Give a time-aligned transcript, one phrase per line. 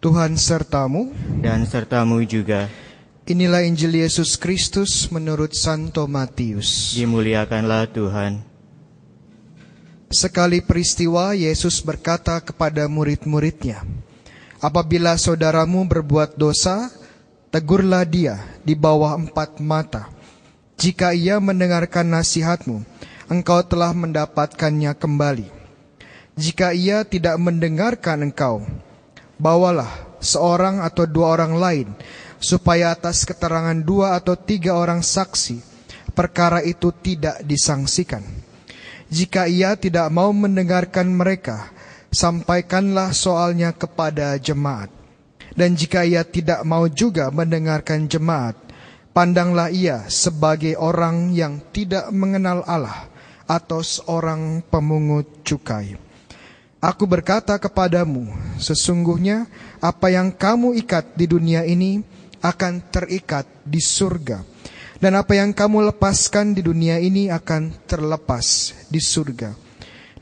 [0.00, 1.12] Tuhan sertamu.
[1.44, 2.72] dan sertamu juga.
[3.28, 6.96] Inilah Injil Yesus Kristus menurut Santo Matius.
[6.96, 8.40] Dimuliakanlah Tuhan.
[10.08, 13.84] Sekali peristiwa Yesus berkata kepada murid-muridnya,
[14.64, 16.88] Apabila saudaramu berbuat dosa,
[17.52, 20.08] tegurlah dia di bawah empat mata.
[20.80, 22.88] Jika ia mendengarkan nasihatmu,
[23.28, 25.48] engkau telah mendapatkannya kembali.
[26.40, 28.64] Jika ia tidak mendengarkan engkau,
[29.40, 31.88] bawalah seorang atau dua orang lain,
[32.36, 35.64] supaya atas keterangan dua atau tiga orang saksi,
[36.12, 38.20] perkara itu tidak disangsikan.
[39.10, 41.72] Jika ia tidak mau mendengarkan mereka,
[42.12, 44.92] sampaikanlah soalnya kepada jemaat.
[45.50, 48.54] Dan jika ia tidak mau juga mendengarkan jemaat,
[49.10, 53.10] pandanglah ia sebagai orang yang tidak mengenal Allah
[53.50, 56.09] atau seorang pemungut cukai.
[56.80, 59.44] Aku berkata kepadamu, sesungguhnya
[59.84, 62.00] apa yang kamu ikat di dunia ini
[62.40, 64.40] akan terikat di surga.
[64.96, 69.52] Dan apa yang kamu lepaskan di dunia ini akan terlepas di surga.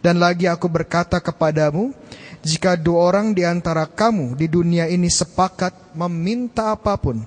[0.03, 1.95] Dan lagi aku berkata kepadamu,
[2.42, 7.23] jika dua orang di antara kamu di dunia ini sepakat meminta apa pun,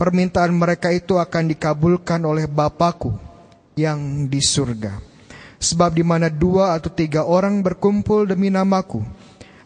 [0.00, 3.12] permintaan mereka itu akan dikabulkan oleh Bapakku
[3.76, 5.11] yang di surga.
[5.62, 8.98] Sebab di mana dua atau tiga orang berkumpul demi namaku,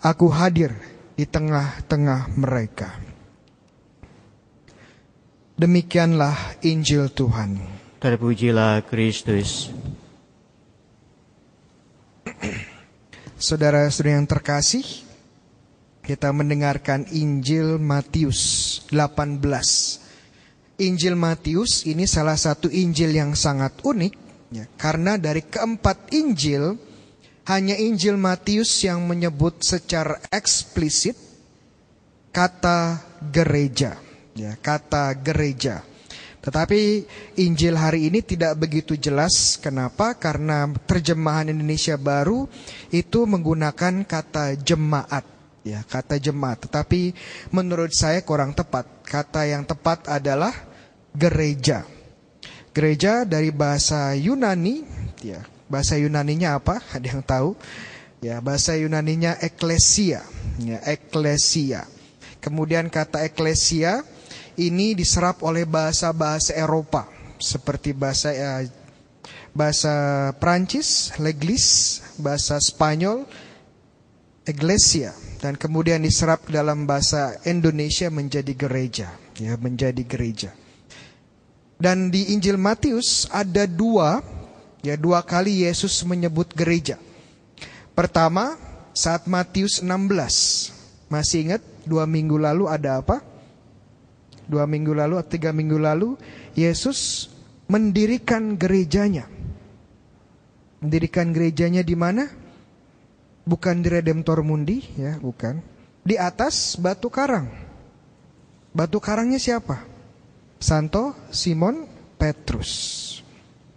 [0.04, 0.76] aku hadir
[1.16, 3.00] di tengah-tengah mereka.
[5.56, 7.56] Demikianlah Injil Tuhan.
[7.96, 9.72] Terpujilah Kristus.
[13.40, 14.84] Saudara-saudara yang terkasih,
[16.04, 19.40] kita mendengarkan Injil Matius 18.
[20.76, 24.25] Injil Matius ini salah satu Injil yang sangat unik,
[24.80, 26.80] karena dari keempat Injil,
[27.46, 31.14] hanya Injil Matius yang menyebut secara eksplisit
[32.32, 33.00] kata
[33.32, 34.00] gereja,
[34.32, 35.84] ya, kata gereja.
[36.46, 37.02] Tetapi
[37.42, 39.58] Injil hari ini tidak begitu jelas.
[39.58, 40.14] Kenapa?
[40.14, 42.46] Karena terjemahan Indonesia baru
[42.94, 45.26] itu menggunakan kata jemaat,
[45.66, 46.70] ya, kata jemaat.
[46.70, 47.10] Tetapi
[47.50, 48.86] menurut saya kurang tepat.
[49.02, 50.54] Kata yang tepat adalah
[51.10, 51.95] gereja.
[52.76, 54.84] Gereja dari bahasa Yunani,
[55.24, 55.40] ya.
[55.64, 56.84] Bahasa Yunaninya apa?
[56.92, 57.56] Ada yang tahu?
[58.20, 60.20] Ya, bahasa Yunaninya eklesia,
[60.60, 61.88] ya, eklesia.
[62.44, 64.04] Kemudian kata eklesia
[64.60, 67.08] ini diserap oleh bahasa-bahasa Eropa
[67.40, 68.68] seperti bahasa ya,
[69.56, 73.24] bahasa Prancis, leglis, bahasa Spanyol,
[74.44, 79.08] iglesia dan kemudian diserap dalam bahasa Indonesia menjadi gereja,
[79.40, 80.52] ya menjadi gereja.
[81.76, 84.24] Dan di Injil Matius ada dua,
[84.80, 86.96] ya dua kali Yesus menyebut gereja.
[87.92, 88.56] Pertama
[88.96, 93.20] saat Matius 16, masih ingat dua minggu lalu ada apa?
[94.46, 96.14] dua minggu lalu atau tiga minggu lalu
[96.54, 97.28] Yesus
[97.66, 99.26] mendirikan gerejanya.
[100.80, 102.30] Mendirikan gerejanya di mana?
[103.46, 105.62] Bukan di Redemptor Mundi, ya, bukan.
[106.06, 107.50] Di atas batu karang.
[108.70, 109.82] Batu karangnya siapa?
[110.56, 111.84] Santo Simon
[112.16, 113.02] Petrus.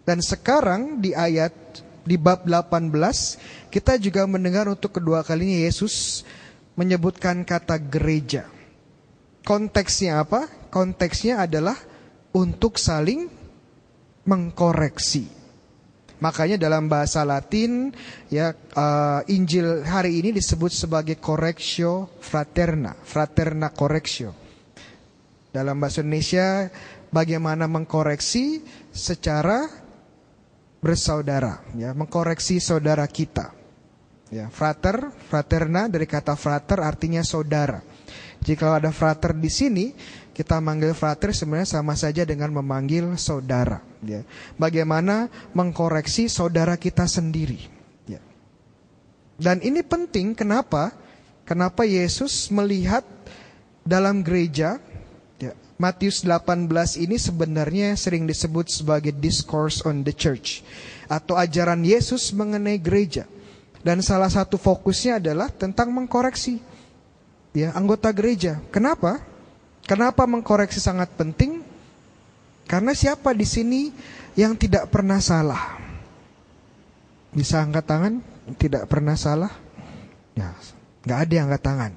[0.07, 1.53] Dan sekarang di ayat
[2.01, 2.89] di bab 18
[3.69, 6.25] kita juga mendengar untuk kedua kalinya Yesus
[6.73, 8.47] menyebutkan kata gereja.
[9.43, 10.47] Konteksnya apa?
[10.71, 11.75] Konteksnya adalah
[12.33, 13.27] untuk saling
[14.23, 15.27] mengkoreksi.
[16.19, 17.95] Makanya dalam bahasa Latin
[18.27, 24.35] ya uh, Injil hari ini disebut sebagai correctio fraterna, fraterna correctio.
[25.49, 26.69] Dalam bahasa Indonesia
[27.09, 28.61] bagaimana mengkoreksi
[28.93, 29.65] secara
[30.79, 33.51] bersaudara, ya, mengkoreksi saudara kita.
[34.29, 37.81] Ya, frater, fraterna dari kata frater artinya saudara.
[38.45, 39.85] Jika ada frater di sini,
[40.31, 43.83] kita manggil frater sebenarnya sama saja dengan memanggil saudara.
[43.99, 44.23] Ya.
[44.55, 47.59] Bagaimana mengkoreksi saudara kita sendiri.
[48.07, 48.23] Ya.
[49.35, 50.95] Dan ini penting, kenapa?
[51.43, 53.03] Kenapa Yesus melihat
[53.83, 54.79] dalam gereja,
[55.79, 56.67] Matius 18
[56.99, 60.59] ini sebenarnya sering disebut sebagai discourse on the church.
[61.07, 63.23] Atau ajaran Yesus mengenai gereja.
[63.79, 66.59] Dan salah satu fokusnya adalah tentang mengkoreksi
[67.53, 68.61] ya anggota gereja.
[68.69, 69.21] Kenapa?
[69.87, 71.65] Kenapa mengkoreksi sangat penting?
[72.69, 73.89] Karena siapa di sini
[74.37, 75.81] yang tidak pernah salah?
[77.33, 78.13] Bisa angkat tangan?
[78.53, 79.49] Tidak pernah salah?
[80.37, 80.53] Ya,
[81.05, 81.91] nggak ada yang angkat tangan.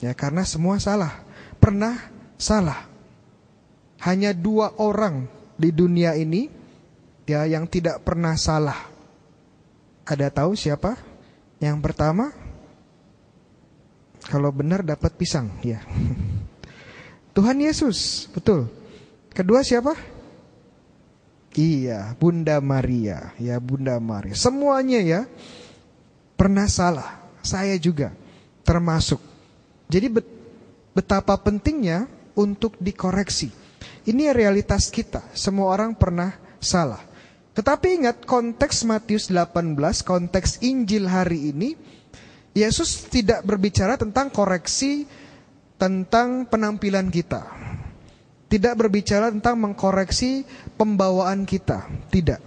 [0.00, 1.20] Ya, karena semua salah.
[1.60, 2.08] Pernah
[2.40, 2.87] salah.
[4.04, 5.26] Hanya dua orang
[5.58, 6.46] di dunia ini
[7.26, 8.78] ya yang tidak pernah salah.
[10.08, 10.96] Ada tahu siapa?
[11.58, 12.30] Yang pertama
[14.28, 15.80] Kalau benar dapat pisang, ya.
[17.38, 18.68] Tuhan Yesus, betul.
[19.32, 19.96] Kedua siapa?
[21.56, 24.36] Iya, Bunda Maria, ya Bunda Maria.
[24.36, 25.20] Semuanya ya
[26.38, 27.18] pernah salah.
[27.40, 28.12] Saya juga
[28.62, 29.18] termasuk.
[29.88, 30.06] Jadi
[30.92, 32.04] betapa pentingnya
[32.36, 33.48] untuk dikoreksi.
[34.08, 35.20] Ini realitas kita.
[35.36, 37.04] Semua orang pernah salah.
[37.52, 41.76] Tetapi ingat konteks Matius 18, konteks Injil hari ini,
[42.56, 45.04] Yesus tidak berbicara tentang koreksi
[45.76, 47.44] tentang penampilan kita.
[48.48, 50.40] Tidak berbicara tentang mengkoreksi
[50.80, 52.40] pembawaan kita, tidak.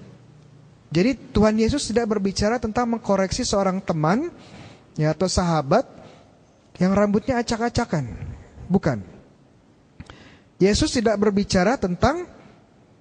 [0.89, 4.33] Jadi Tuhan Yesus tidak berbicara tentang mengkoreksi seorang teman
[4.97, 5.85] ya atau sahabat
[6.81, 8.09] yang rambutnya acak-acakan.
[8.65, 9.10] Bukan.
[10.61, 12.29] Yesus tidak berbicara tentang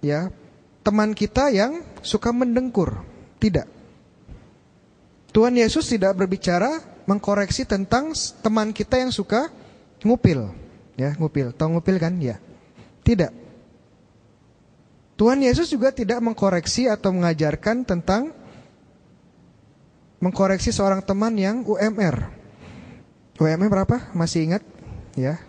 [0.01, 0.33] ya
[0.81, 3.05] teman kita yang suka mendengkur.
[3.37, 3.69] Tidak.
[5.31, 9.53] Tuhan Yesus tidak berbicara mengkoreksi tentang teman kita yang suka
[10.01, 10.51] ngupil.
[10.97, 11.53] Ya, ngupil.
[11.53, 12.17] Tahu ngupil kan?
[12.17, 12.41] Ya.
[13.05, 13.33] Tidak.
[15.21, 18.33] Tuhan Yesus juga tidak mengkoreksi atau mengajarkan tentang
[20.17, 22.25] mengkoreksi seorang teman yang UMR.
[23.37, 24.13] UMR berapa?
[24.17, 24.65] Masih ingat?
[25.13, 25.41] Ya.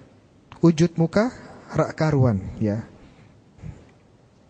[0.59, 2.83] Wujud muka rak karuan, ya.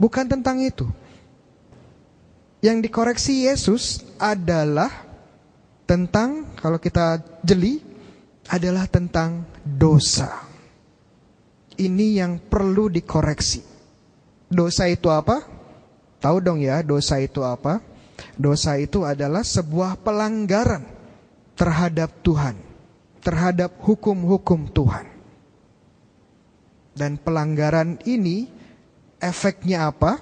[0.02, 0.90] Bukan tentang itu.
[2.62, 4.90] Yang dikoreksi Yesus adalah
[5.86, 7.82] tentang kalau kita jeli
[8.50, 10.46] adalah tentang dosa.
[11.78, 13.62] Ini yang perlu dikoreksi.
[14.50, 15.42] Dosa itu apa?
[16.22, 17.82] Tahu dong ya, dosa itu apa?
[18.38, 20.86] Dosa itu adalah sebuah pelanggaran
[21.58, 22.56] terhadap Tuhan,
[23.26, 25.11] terhadap hukum-hukum Tuhan.
[27.02, 28.46] Dan pelanggaran ini
[29.18, 30.22] Efeknya apa?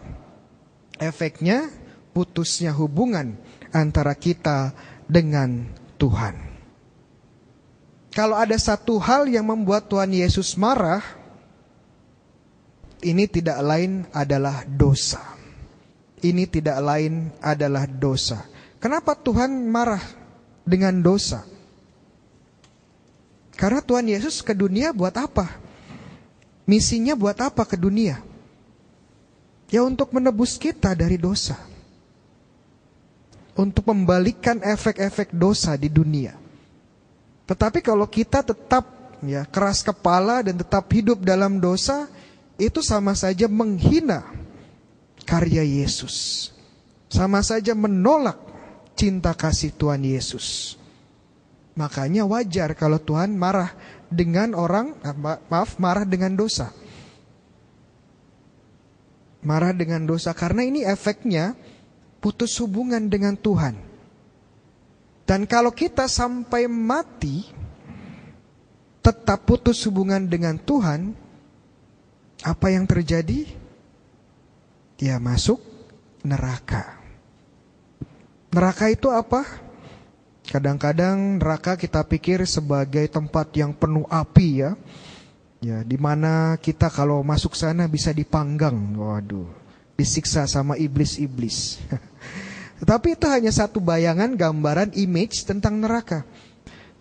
[0.95, 1.67] Efeknya
[2.15, 3.35] putusnya hubungan
[3.75, 4.71] antara kita
[5.03, 5.67] dengan
[5.99, 6.39] Tuhan.
[8.15, 11.03] Kalau ada satu hal yang membuat Tuhan Yesus marah,
[13.03, 15.23] ini tidak lain adalah dosa.
[16.19, 18.43] Ini tidak lain adalah dosa.
[18.79, 20.03] Kenapa Tuhan marah
[20.63, 21.43] dengan dosa?
[23.55, 25.68] Karena Tuhan Yesus ke dunia buat apa?
[26.69, 28.21] Misinya buat apa ke dunia?
[29.73, 31.57] Ya untuk menebus kita dari dosa.
[33.57, 36.37] Untuk membalikan efek-efek dosa di dunia.
[37.49, 38.85] Tetapi kalau kita tetap
[39.25, 42.05] ya keras kepala dan tetap hidup dalam dosa,
[42.61, 44.29] itu sama saja menghina
[45.25, 46.49] karya Yesus.
[47.09, 48.37] Sama saja menolak
[48.93, 50.77] cinta kasih Tuhan Yesus.
[51.73, 53.73] Makanya wajar kalau Tuhan marah
[54.09, 54.97] dengan orang,
[55.49, 56.73] maaf, marah dengan dosa
[59.39, 61.55] marah dengan dosa karena ini efeknya
[62.19, 63.75] putus hubungan dengan Tuhan.
[65.23, 67.45] Dan kalau kita sampai mati
[68.99, 71.13] tetap putus hubungan dengan Tuhan,
[72.43, 73.45] apa yang terjadi?
[74.99, 75.61] Ya masuk
[76.25, 76.99] neraka.
[78.51, 79.68] Neraka itu apa?
[80.49, 84.73] Kadang-kadang neraka kita pikir sebagai tempat yang penuh api ya
[85.59, 88.79] Ya, di mana kita kalau masuk sana bisa dipanggang.
[88.95, 89.51] Waduh,
[89.99, 91.83] disiksa sama iblis-iblis.
[92.79, 96.23] Tetapi itu hanya satu bayangan, gambaran, image tentang neraka.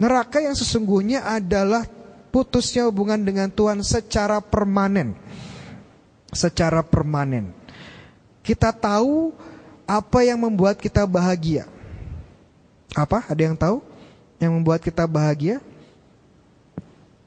[0.02, 1.86] Neraka yang sesungguhnya adalah
[2.34, 5.14] putusnya hubungan dengan Tuhan secara permanen.
[6.34, 7.54] Secara permanen.
[8.42, 9.30] Kita tahu
[9.86, 11.70] apa yang membuat kita bahagia.
[12.96, 13.28] Apa?
[13.28, 13.84] Ada yang tahu?
[14.38, 15.58] Yang membuat kita bahagia?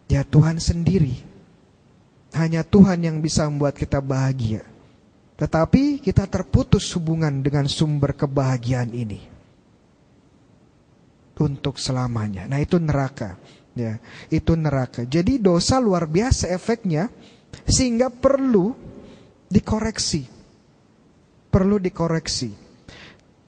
[0.08, 1.22] Ya Tuhan sendiri.
[2.32, 4.63] Hanya Tuhan yang bisa membuat kita bahagia.
[5.36, 9.20] Tetapi kita terputus hubungan dengan sumber kebahagiaan ini.
[11.41, 12.46] Untuk selamanya.
[12.46, 13.34] Nah itu neraka.
[13.74, 15.08] Ya, itu neraka.
[15.08, 17.10] Jadi dosa luar biasa efeknya
[17.65, 18.77] sehingga perlu
[19.50, 20.27] dikoreksi.
[21.50, 22.61] Perlu dikoreksi.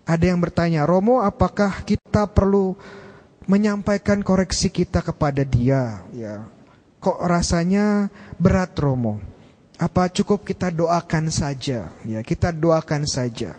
[0.04, 2.76] Ada yang bertanya, Romo apakah kita perlu
[3.48, 6.04] menyampaikan koreksi kita kepada dia?
[6.12, 6.44] Ya,
[7.00, 9.24] kok rasanya berat Romo?
[9.80, 11.88] Apa cukup kita doakan saja?
[12.04, 13.56] Ya, kita doakan saja.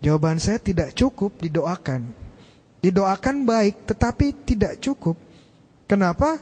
[0.00, 2.08] Jawaban saya tidak cukup didoakan.
[2.80, 5.18] Didoakan baik, tetapi tidak cukup.
[5.84, 6.40] Kenapa?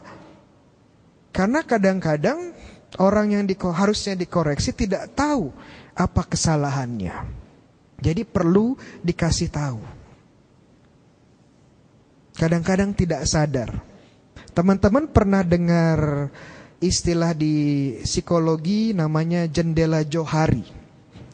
[1.34, 2.54] Karena kadang-kadang
[3.00, 5.50] orang yang diko, harusnya dikoreksi tidak tahu
[5.98, 7.37] apa kesalahannya.
[7.98, 9.80] Jadi perlu dikasih tahu.
[12.38, 13.82] Kadang-kadang tidak sadar.
[14.54, 16.30] Teman-teman pernah dengar
[16.78, 20.62] istilah di psikologi namanya jendela Johari.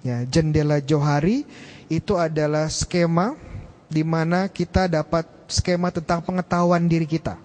[0.00, 1.44] Ya, jendela Johari
[1.92, 3.36] itu adalah skema
[3.88, 7.36] di mana kita dapat skema tentang pengetahuan diri kita.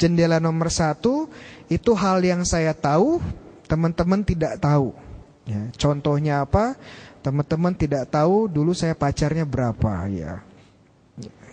[0.00, 1.28] Jendela nomor satu
[1.68, 3.20] itu hal yang saya tahu,
[3.68, 4.96] teman-teman tidak tahu.
[5.44, 6.76] Ya, contohnya apa?
[7.20, 10.40] Teman-teman tidak tahu dulu saya pacarnya berapa ya.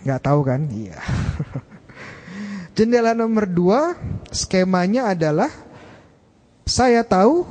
[0.04, 0.64] Nggak tahu kan?
[0.72, 0.96] Iya.
[2.78, 3.98] Jendela nomor dua
[4.30, 5.50] skemanya adalah
[6.68, 7.42] saya tahu,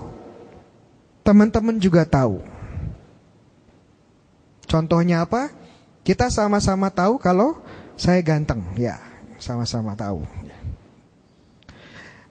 [1.25, 2.39] teman-teman juga tahu.
[4.69, 5.51] Contohnya apa?
[6.07, 7.59] Kita sama-sama tahu kalau
[7.99, 9.01] saya ganteng, ya,
[9.35, 10.23] sama-sama tahu.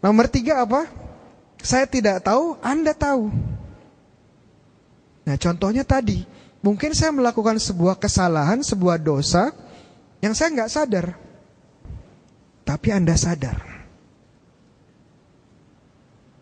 [0.00, 0.88] Nomor tiga apa?
[1.60, 3.28] Saya tidak tahu, Anda tahu.
[5.26, 6.22] Nah, contohnya tadi,
[6.62, 9.50] mungkin saya melakukan sebuah kesalahan, sebuah dosa
[10.22, 11.06] yang saya nggak sadar,
[12.62, 13.58] tapi Anda sadar.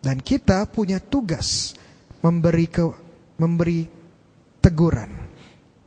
[0.05, 1.73] Dan kita punya tugas
[2.21, 2.85] memberi ke,
[3.41, 3.89] memberi
[4.61, 5.09] teguran,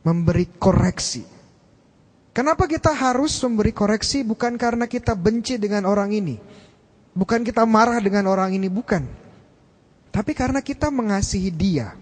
[0.03, 1.23] memberi koreksi.
[2.35, 4.27] Kenapa kita harus memberi koreksi?
[4.27, 6.35] Bukan karena kita benci dengan orang ini,
[7.15, 9.07] bukan kita marah dengan orang ini, bukan.
[10.11, 11.95] Tapi karena kita mengasihi dia.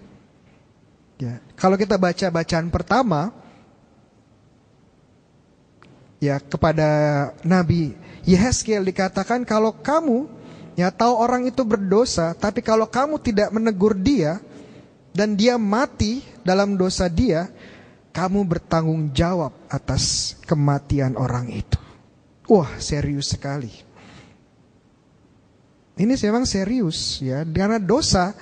[1.17, 3.33] Ya, kalau kita baca bacaan pertama,
[6.21, 6.89] ya kepada
[7.41, 10.29] Nabi Yehezkiel dikatakan kalau kamu
[10.77, 14.37] ya tahu orang itu berdosa, tapi kalau kamu tidak menegur dia
[15.09, 17.49] dan dia mati dalam dosa dia,
[18.13, 21.81] kamu bertanggung jawab atas kematian orang itu.
[22.45, 23.73] Wah, serius sekali.
[25.97, 28.37] Ini memang serius ya, karena dosa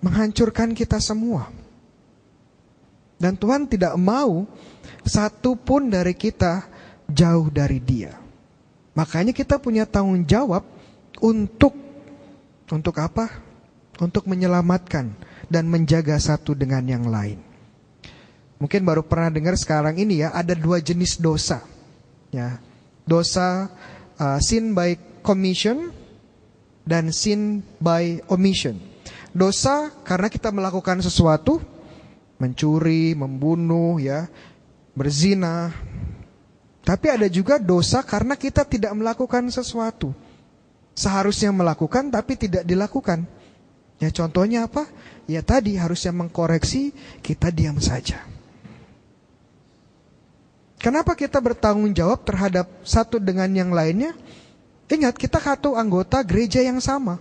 [0.00, 1.57] menghancurkan kita semua.
[3.18, 4.46] Dan Tuhan tidak mau
[5.02, 6.70] satu pun dari kita
[7.10, 8.14] jauh dari Dia.
[8.94, 10.62] Makanya kita punya tanggung jawab
[11.22, 11.74] untuk
[12.70, 13.42] untuk apa?
[13.98, 15.10] Untuk menyelamatkan
[15.50, 17.42] dan menjaga satu dengan yang lain.
[18.58, 21.62] Mungkin baru pernah dengar sekarang ini ya ada dua jenis dosa.
[22.30, 22.62] Ya.
[23.06, 23.70] Dosa
[24.18, 25.90] uh, sin by commission
[26.86, 28.78] dan sin by omission.
[29.30, 31.62] Dosa karena kita melakukan sesuatu
[32.38, 34.30] mencuri, membunuh, ya,
[34.94, 35.74] berzina.
[36.82, 40.16] Tapi ada juga dosa karena kita tidak melakukan sesuatu.
[40.96, 43.22] Seharusnya melakukan tapi tidak dilakukan.
[43.98, 44.86] Ya contohnya apa?
[45.28, 48.24] Ya tadi harusnya mengkoreksi, kita diam saja.
[50.78, 54.14] Kenapa kita bertanggung jawab terhadap satu dengan yang lainnya?
[54.88, 57.18] Ingat, kita satu anggota gereja yang sama.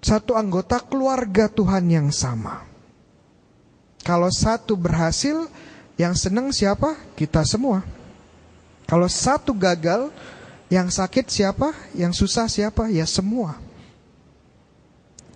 [0.00, 2.69] Satu anggota keluarga Tuhan yang sama.
[4.00, 5.48] Kalau satu berhasil,
[6.00, 6.96] yang senang siapa?
[7.12, 7.84] Kita semua.
[8.88, 10.08] Kalau satu gagal,
[10.72, 11.74] yang sakit siapa?
[11.92, 12.88] Yang susah siapa?
[12.88, 13.60] Ya semua.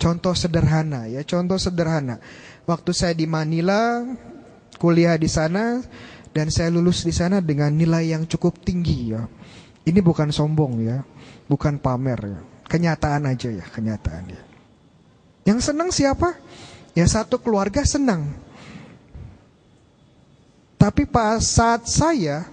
[0.01, 2.19] Contoh sederhana ya, contoh sederhana.
[2.67, 4.03] Waktu saya di Manila,
[4.81, 5.85] kuliah di sana,
[6.35, 9.23] dan saya lulus di sana dengan nilai yang cukup tinggi ya.
[9.85, 11.05] Ini bukan sombong ya,
[11.47, 12.41] bukan pamer ya.
[12.65, 14.43] Kenyataan aja ya, kenyataan ya.
[15.45, 16.35] Yang senang siapa?
[16.97, 18.33] Ya satu keluarga senang.
[20.85, 22.45] Tapi pas saat saya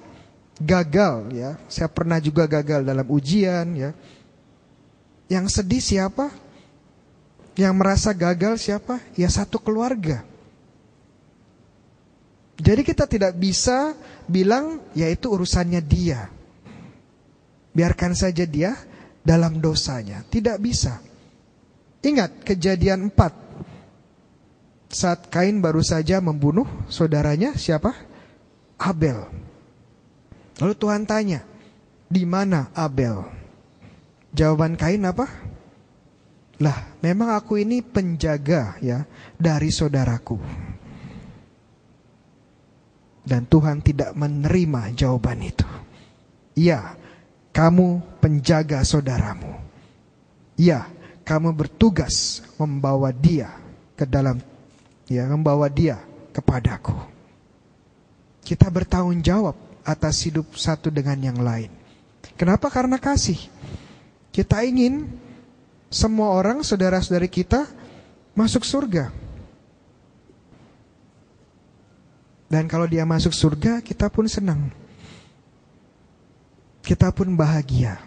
[0.56, 3.92] gagal ya, saya pernah juga gagal dalam ujian ya.
[5.28, 6.32] Yang sedih siapa?
[7.60, 9.04] Yang merasa gagal siapa?
[9.20, 10.24] Ya satu keluarga.
[12.56, 14.00] Jadi kita tidak bisa
[14.32, 16.32] bilang ya itu urusannya dia.
[17.76, 18.80] Biarkan saja dia
[19.28, 20.24] dalam dosanya.
[20.24, 21.04] Tidak bisa.
[22.00, 24.88] Ingat kejadian 4.
[24.88, 28.11] Saat Kain baru saja membunuh saudaranya siapa?
[28.82, 29.30] Abel.
[30.58, 31.46] Lalu Tuhan tanya,
[32.10, 33.22] di mana Abel?
[34.34, 35.30] Jawaban Kain apa?
[36.62, 39.06] Lah, memang aku ini penjaga ya
[39.38, 40.38] dari saudaraku.
[43.22, 45.66] Dan Tuhan tidak menerima jawaban itu.
[46.58, 46.98] Ya,
[47.54, 49.62] kamu penjaga saudaramu.
[50.58, 50.90] Ya,
[51.26, 53.54] kamu bertugas membawa dia
[53.94, 54.42] ke dalam
[55.06, 56.02] ya, membawa dia
[56.34, 57.11] kepadaku.
[58.42, 59.56] Kita bertanggung jawab
[59.86, 61.70] atas hidup satu dengan yang lain.
[62.38, 62.70] Kenapa?
[62.70, 63.38] Karena kasih.
[64.32, 65.10] Kita ingin
[65.92, 67.68] semua orang, saudara-saudari kita,
[68.38, 69.12] masuk surga.
[72.52, 74.72] Dan kalau dia masuk surga, kita pun senang.
[76.84, 78.00] Kita pun bahagia.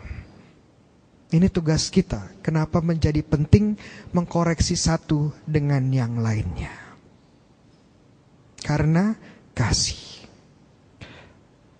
[1.32, 2.30] Ini tugas kita.
[2.44, 3.74] Kenapa menjadi penting
[4.14, 6.70] mengkoreksi satu dengan yang lainnya?
[8.60, 9.16] Karena
[9.56, 10.13] kasih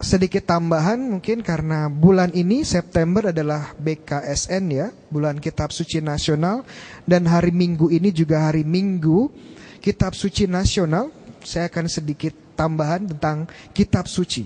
[0.05, 6.63] sedikit tambahan mungkin karena bulan ini September adalah BKSN ya, bulan Kitab Suci Nasional
[7.09, 9.33] dan hari Minggu ini juga hari Minggu
[9.81, 11.09] Kitab Suci Nasional.
[11.41, 14.45] Saya akan sedikit tambahan tentang Kitab Suci.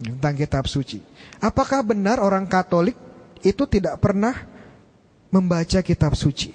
[0.00, 1.04] Tentang Kitab Suci.
[1.40, 2.96] Apakah benar orang Katolik
[3.44, 4.56] itu tidak pernah
[5.30, 6.54] membaca kitab suci.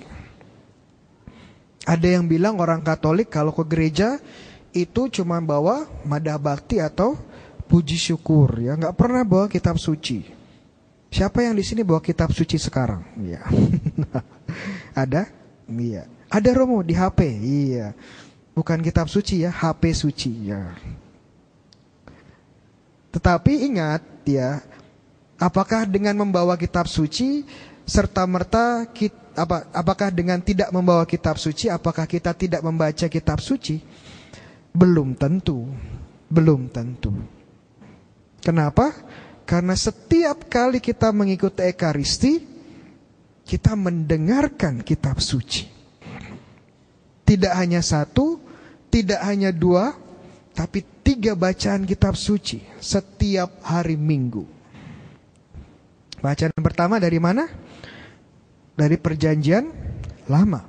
[1.86, 4.22] Ada yang bilang orang Katolik kalau ke gereja
[4.72, 7.17] itu cuma bawa madah bakti atau
[7.71, 10.27] puji syukur ya, nggak pernah bawa kitab suci.
[11.07, 13.03] Siapa yang di sini bawa kitab suci sekarang?
[13.15, 13.47] Iya.
[15.03, 15.31] Ada?
[15.71, 16.03] Iya.
[16.27, 17.19] Ada Romo di HP.
[17.39, 17.95] Iya.
[18.51, 20.75] Bukan kitab suci ya, HP suci ya.
[23.11, 24.63] Tetapi ingat ya,
[25.39, 27.43] apakah dengan membawa kitab suci
[27.83, 28.87] serta merta
[29.31, 33.83] apa apakah dengan tidak membawa kitab suci apakah kita tidak membaca kitab suci?
[34.71, 35.67] Belum tentu.
[36.31, 37.40] Belum tentu.
[38.41, 38.93] Kenapa?
[39.45, 42.51] Karena setiap kali kita mengikuti ekaristi
[43.51, 45.67] kita mendengarkan kitab suci.
[47.27, 48.39] Tidak hanya satu,
[48.88, 49.91] tidak hanya dua,
[50.55, 54.48] tapi tiga bacaan kitab suci setiap hari Minggu.
[56.24, 57.43] Bacaan pertama dari mana?
[58.77, 59.67] Dari Perjanjian
[60.31, 60.63] Lama.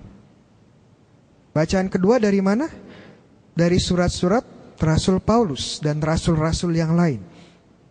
[1.54, 2.66] Bacaan kedua dari mana?
[3.52, 4.42] Dari surat-surat
[4.80, 7.31] Rasul Paulus dan rasul-rasul yang lain.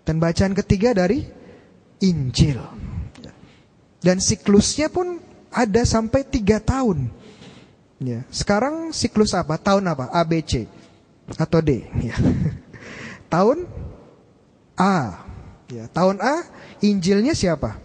[0.01, 1.24] Dan bacaan ketiga dari
[2.01, 2.58] Injil.
[4.01, 5.22] Dan siklusnya pun
[5.53, 7.12] ada sampai tiga tahun.
[8.01, 8.25] Ya.
[8.34, 9.62] Sekarang siklus apa?
[9.62, 10.10] Tahun apa?
[10.10, 10.65] ABC
[11.38, 11.86] atau D?
[12.01, 12.17] Ya.
[13.34, 13.70] tahun
[14.74, 15.22] A.
[15.70, 15.86] Ya.
[15.88, 16.50] Tahun A,
[16.81, 17.77] Injilnya siapa?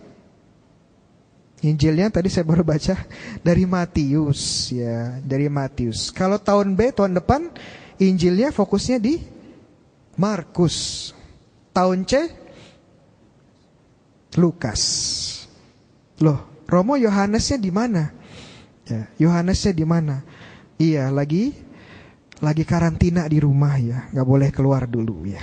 [1.64, 2.96] Injilnya tadi saya baru baca
[3.46, 6.08] dari Matius ya, dari Matius.
[6.12, 7.52] Kalau tahun B tahun depan
[7.96, 9.20] Injilnya fokusnya di
[10.20, 11.15] Markus.
[11.76, 12.12] Tahun C
[14.40, 14.82] Lukas.
[16.24, 18.16] Loh, Romo Yohanesnya di mana?
[18.88, 20.24] Ya, Yohanesnya di mana?
[20.80, 21.52] Iya, lagi
[22.40, 25.40] lagi karantina di rumah ya, nggak boleh keluar dulu ya.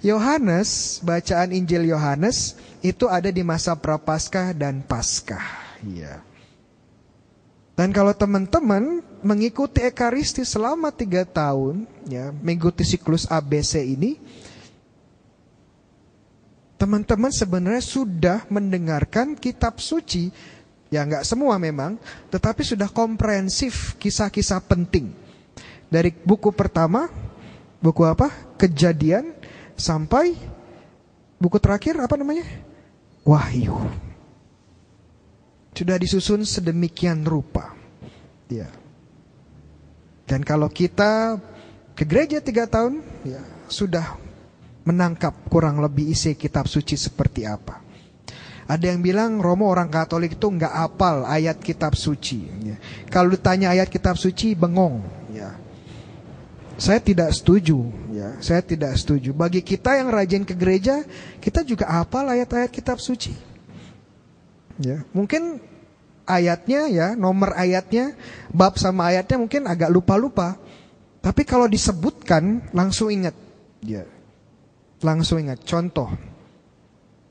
[0.00, 5.44] Yohanes, bacaan Injil Yohanes itu ada di masa prapaskah dan paskah.
[5.84, 6.24] Ya.
[7.76, 14.16] Dan kalau teman-teman mengikuti ekaristi selama tiga tahun, ya, mengikuti siklus ABC ini,
[16.80, 20.32] teman-teman sebenarnya sudah mendengarkan kitab suci,
[20.88, 22.00] ya nggak semua memang,
[22.32, 25.12] tetapi sudah komprehensif kisah-kisah penting
[25.90, 27.10] dari buku pertama,
[27.82, 28.30] buku apa?
[28.54, 29.34] Kejadian
[29.74, 30.38] sampai
[31.42, 32.46] buku terakhir apa namanya?
[33.26, 33.74] Wahyu.
[35.74, 37.74] Sudah disusun sedemikian rupa.
[38.46, 38.70] Ya.
[40.30, 41.42] Dan kalau kita
[41.98, 44.14] ke gereja tiga tahun, ya sudah
[44.84, 47.90] menangkap kurang lebih isi kitab suci seperti apa.
[48.70, 52.46] Ada yang bilang Romo orang Katolik itu nggak apal ayat kitab suci.
[52.62, 52.76] Ya.
[53.10, 55.02] Kalau ditanya ayat kitab suci bengong.
[55.34, 55.58] Ya.
[56.78, 57.90] Saya tidak setuju.
[58.14, 58.38] Ya.
[58.38, 59.34] Saya tidak setuju.
[59.34, 61.02] Bagi kita yang rajin ke gereja,
[61.42, 63.34] kita juga apal ayat-ayat kitab suci.
[64.78, 65.02] Ya.
[65.10, 65.58] Mungkin
[66.30, 68.14] ayatnya ya, nomor ayatnya,
[68.54, 70.54] bab sama ayatnya mungkin agak lupa-lupa.
[71.18, 73.34] Tapi kalau disebutkan langsung ingat.
[73.82, 74.06] Ya.
[75.00, 75.64] Langsung ingat.
[75.64, 76.12] Contoh.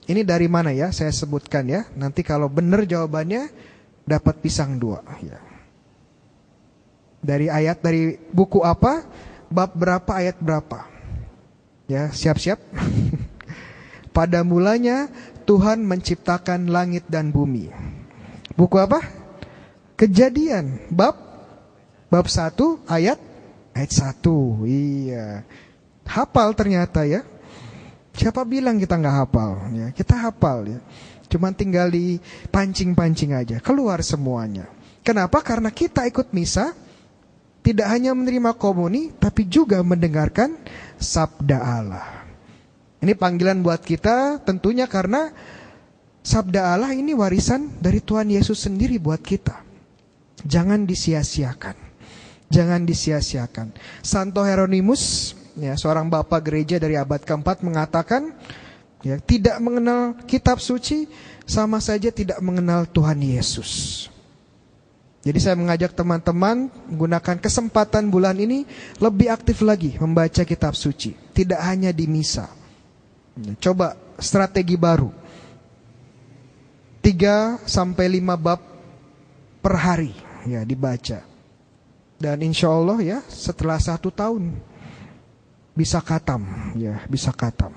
[0.10, 0.90] Ini dari mana ya?
[0.90, 1.86] Saya sebutkan ya.
[1.94, 3.50] Nanti kalau benar jawabannya
[4.10, 5.06] dapat pisang dua.
[5.22, 5.38] Ya.
[7.22, 9.06] Dari ayat dari buku apa?
[9.50, 10.90] Bab berapa ayat berapa?
[11.90, 12.58] Ya, siap-siap.
[14.18, 15.10] Pada mulanya
[15.46, 17.70] Tuhan menciptakan langit dan bumi.
[18.58, 19.02] Buku apa?
[19.94, 20.90] Kejadian.
[20.90, 21.18] Bab
[22.10, 22.58] bab 1
[22.90, 23.18] ayat
[23.78, 24.66] ayat 1.
[24.66, 25.26] Iya.
[26.10, 27.22] Hafal ternyata ya.
[28.20, 29.52] Siapa bilang kita nggak hafal?
[29.72, 30.80] Ya, kita hafal ya.
[31.32, 34.68] Cuman tinggal dipancing-pancing aja, keluar semuanya.
[35.08, 35.40] Kenapa?
[35.40, 36.76] Karena kita ikut misa,
[37.64, 40.60] tidak hanya menerima komuni, tapi juga mendengarkan
[41.00, 42.08] sabda Allah.
[43.00, 45.32] Ini panggilan buat kita tentunya karena
[46.20, 49.64] sabda Allah ini warisan dari Tuhan Yesus sendiri buat kita.
[50.44, 51.88] Jangan disia-siakan.
[52.52, 53.72] Jangan disia-siakan.
[54.04, 58.32] Santo Hieronymus ya, seorang bapak gereja dari abad keempat mengatakan,
[59.04, 61.06] ya, tidak mengenal kitab suci
[61.50, 64.06] sama saja tidak mengenal Tuhan Yesus.
[65.20, 68.64] Jadi saya mengajak teman-teman menggunakan kesempatan bulan ini
[69.04, 72.48] lebih aktif lagi membaca kitab suci, tidak hanya di misa.
[73.60, 75.12] Coba strategi baru.
[77.04, 78.60] 3 sampai 5 bab
[79.60, 80.16] per hari
[80.48, 81.24] ya dibaca.
[82.20, 84.56] Dan insya Allah ya setelah satu tahun
[85.74, 86.46] bisa katam
[86.78, 87.74] ya bisa katam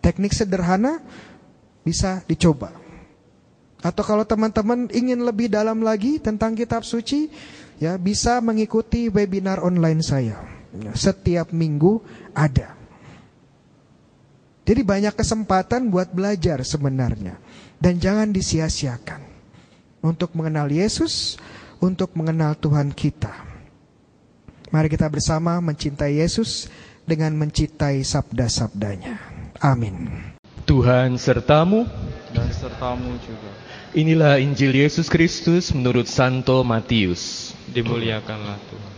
[0.00, 1.00] teknik sederhana
[1.84, 2.72] bisa dicoba
[3.80, 7.32] atau kalau teman-teman ingin lebih dalam lagi tentang kitab suci
[7.80, 10.36] ya bisa mengikuti webinar online saya
[10.76, 12.04] ya, setiap minggu
[12.36, 12.80] ada
[14.70, 17.34] Jadi banyak kesempatan buat belajar sebenarnya.
[17.74, 19.18] Dan jangan disia-siakan.
[19.98, 21.34] Untuk mengenal Yesus,
[21.82, 23.49] untuk mengenal Tuhan kita.
[24.70, 26.70] Mari kita bersama mencintai Yesus
[27.02, 29.18] dengan mencintai sabda-sabdanya.
[29.58, 30.06] Amin.
[30.62, 31.90] Tuhan sertamu
[32.30, 33.50] Dan sertamu juga.
[33.90, 37.50] Inilah Injil Yesus Kristus menurut Santo Matius.
[37.74, 38.92] Dimuliakanlah Tuhan.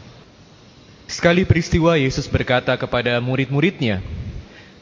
[1.09, 4.05] Sekali peristiwa Yesus berkata kepada murid-muridnya,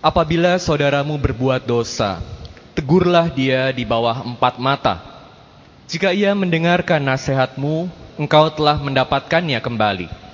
[0.02, 2.18] Apabila saudaramu berbuat dosa,
[2.74, 4.98] tegurlah dia di bawah empat mata.
[5.86, 7.86] Jika ia mendengarkan nasihatmu,
[8.18, 10.29] engkau telah mendapatkannya kembali.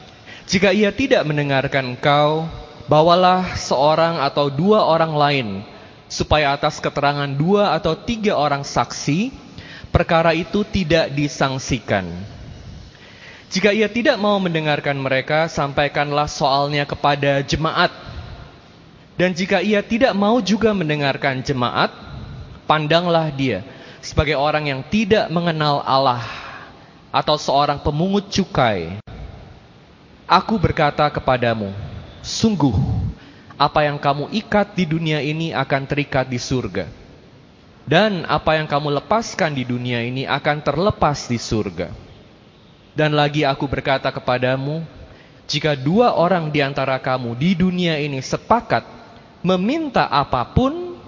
[0.46, 2.46] Jika ia tidak mendengarkan engkau,
[2.87, 5.48] bawalah seorang atau dua orang lain,
[6.06, 9.35] supaya atas keterangan dua atau tiga orang saksi,
[9.90, 12.06] perkara itu tidak disangsikan.
[13.50, 17.90] Jika ia tidak mau mendengarkan mereka, sampaikanlah soalnya kepada jemaat.
[19.18, 21.90] Dan jika ia tidak mau juga mendengarkan jemaat,
[22.70, 23.66] pandanglah dia
[23.98, 26.22] sebagai orang yang tidak mengenal Allah
[27.11, 29.02] atau seorang pemungut cukai.
[30.27, 31.71] Aku berkata kepadamu,
[32.19, 32.75] sungguh
[33.55, 36.91] apa yang kamu ikat di dunia ini akan terikat di surga
[37.87, 41.95] dan apa yang kamu lepaskan di dunia ini akan terlepas di surga.
[42.99, 44.83] Dan lagi aku berkata kepadamu,
[45.47, 48.83] jika dua orang di antara kamu di dunia ini sepakat
[49.47, 50.99] meminta apa pun,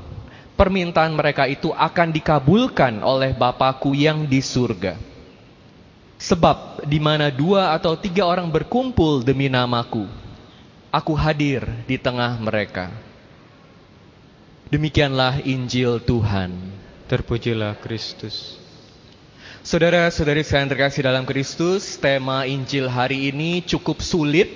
[0.54, 5.07] permintaan mereka itu akan dikabulkan oleh Bapakku yang di surga.
[6.18, 10.10] Sebab di mana dua atau tiga orang berkumpul demi namaku,
[10.90, 12.90] aku hadir di tengah mereka.
[14.68, 16.52] Demikianlah Injil Tuhan.
[17.08, 18.60] Terpujilah Kristus.
[19.64, 24.50] Saudara-saudari saya yang terkasih dalam Kristus, tema Injil hari ini cukup sulit.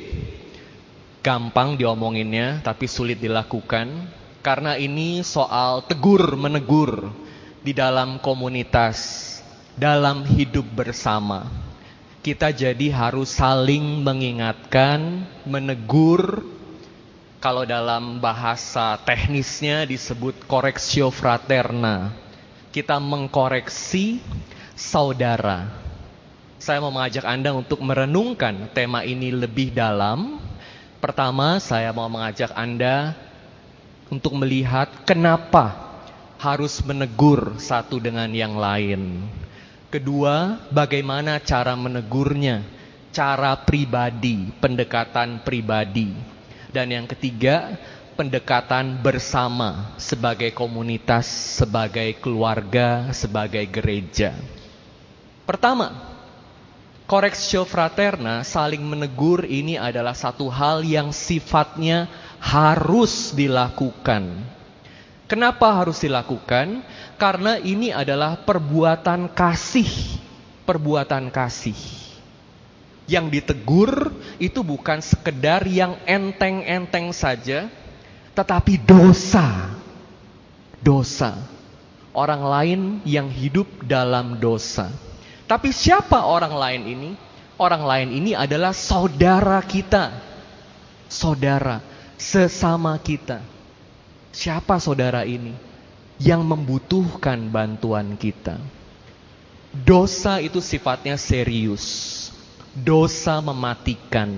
[1.24, 3.88] Gampang diomonginnya, tapi sulit dilakukan.
[4.44, 7.08] Karena ini soal tegur menegur
[7.64, 9.31] di dalam komunitas,
[9.76, 11.48] dalam hidup bersama.
[12.22, 16.46] Kita jadi harus saling mengingatkan, menegur,
[17.42, 22.14] kalau dalam bahasa teknisnya disebut koreksio fraterna.
[22.70, 24.22] Kita mengkoreksi
[24.78, 25.66] saudara.
[26.62, 30.38] Saya mau mengajak Anda untuk merenungkan tema ini lebih dalam.
[31.02, 33.18] Pertama, saya mau mengajak Anda
[34.06, 35.74] untuk melihat kenapa
[36.38, 39.26] harus menegur satu dengan yang lain.
[39.92, 42.64] Kedua, bagaimana cara menegurnya,
[43.12, 46.16] cara pribadi, pendekatan pribadi.
[46.72, 47.76] Dan yang ketiga,
[48.16, 51.28] pendekatan bersama sebagai komunitas,
[51.60, 54.32] sebagai keluarga, sebagai gereja.
[55.44, 55.92] Pertama,
[57.04, 62.08] koreksio fraterna, saling menegur ini adalah satu hal yang sifatnya
[62.40, 64.40] harus dilakukan.
[65.32, 66.84] Kenapa harus dilakukan?
[67.16, 69.88] Karena ini adalah perbuatan kasih,
[70.68, 72.02] perbuatan kasih
[73.10, 77.66] yang ditegur itu bukan sekedar yang enteng-enteng saja,
[78.32, 79.68] tetapi dosa.
[80.82, 81.38] Dosa.
[82.12, 84.92] Orang lain yang hidup dalam dosa.
[85.48, 87.10] Tapi siapa orang lain ini?
[87.56, 90.10] Orang lain ini adalah saudara kita.
[91.06, 91.84] Saudara,
[92.16, 93.51] sesama kita.
[94.32, 95.52] Siapa saudara ini?
[96.16, 98.56] Yang membutuhkan bantuan kita.
[99.72, 102.22] Dosa itu sifatnya serius
[102.76, 104.32] dosa mematikan.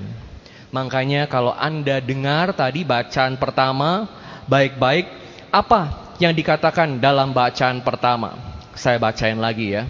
[0.75, 4.11] Makanya kalau Anda dengar tadi bacaan pertama
[4.51, 5.07] baik-baik,
[5.55, 8.35] apa yang dikatakan dalam bacaan pertama?
[8.75, 9.87] Saya bacain lagi ya.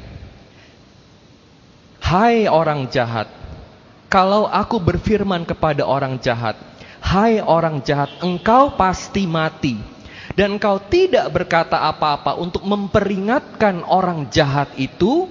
[2.04, 3.32] Hai orang jahat,
[4.12, 6.52] kalau aku berfirman kepada orang jahat,
[7.00, 9.80] hai orang jahat, engkau pasti mati.
[10.34, 15.30] Dan engkau tidak berkata apa-apa untuk memperingatkan orang jahat itu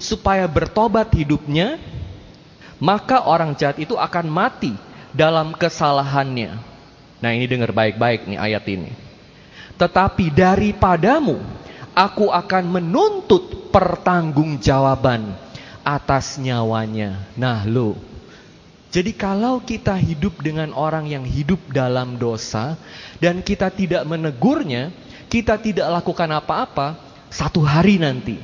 [0.00, 1.76] supaya bertobat hidupnya,
[2.80, 4.72] maka orang jahat itu akan mati
[5.12, 6.56] dalam kesalahannya.
[7.20, 8.90] Nah ini dengar baik-baik nih ayat ini.
[9.76, 11.36] Tetapi daripadamu
[11.92, 15.34] aku akan menuntut pertanggungjawaban
[15.84, 17.20] atas nyawanya.
[17.36, 17.98] Nah lo,
[18.88, 22.80] jadi kalau kita hidup dengan orang yang hidup dalam dosa
[23.20, 24.88] dan kita tidak menegurnya,
[25.28, 26.96] kita tidak lakukan apa-apa,
[27.28, 28.40] satu hari nanti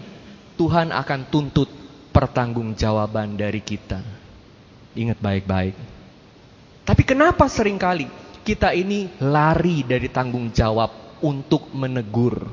[0.61, 1.72] Tuhan akan tuntut
[2.12, 4.04] pertanggungjawaban dari kita.
[4.92, 5.74] Ingat baik-baik.
[6.85, 8.04] Tapi kenapa sering kali
[8.44, 12.52] kita ini lari dari tanggung jawab untuk menegur?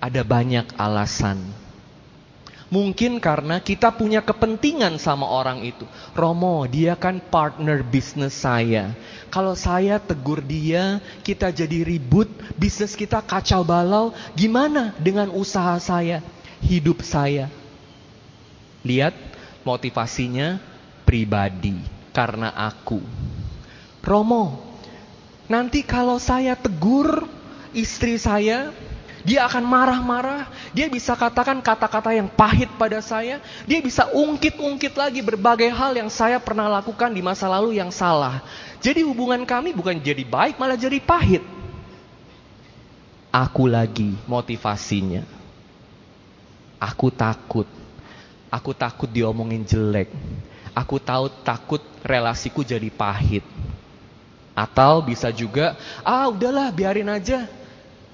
[0.00, 1.59] Ada banyak alasan.
[2.70, 5.82] Mungkin karena kita punya kepentingan sama orang itu.
[6.14, 8.94] Romo, dia kan partner bisnis saya.
[9.26, 14.14] Kalau saya tegur dia, kita jadi ribut, bisnis kita kacau balau.
[14.38, 16.22] Gimana dengan usaha saya,
[16.62, 17.50] hidup saya?
[18.86, 19.18] Lihat
[19.66, 20.62] motivasinya
[21.02, 21.74] pribadi
[22.14, 23.02] karena aku.
[23.98, 24.62] Romo,
[25.50, 27.26] nanti kalau saya tegur
[27.74, 28.70] istri saya,
[29.20, 35.20] dia akan marah-marah, dia bisa katakan kata-kata yang pahit pada saya, dia bisa ungkit-ungkit lagi
[35.20, 38.40] berbagai hal yang saya pernah lakukan di masa lalu yang salah.
[38.80, 41.44] Jadi hubungan kami bukan jadi baik, malah jadi pahit.
[43.30, 45.22] Aku lagi motivasinya.
[46.80, 47.68] Aku takut.
[48.50, 50.10] Aku takut diomongin jelek.
[50.72, 53.44] Aku tahu takut relasiku jadi pahit.
[54.56, 57.59] Atau bisa juga, ah udahlah biarin aja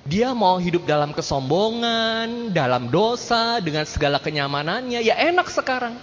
[0.07, 5.99] dia mau hidup dalam kesombongan, dalam dosa, dengan segala kenyamanannya, ya enak sekarang.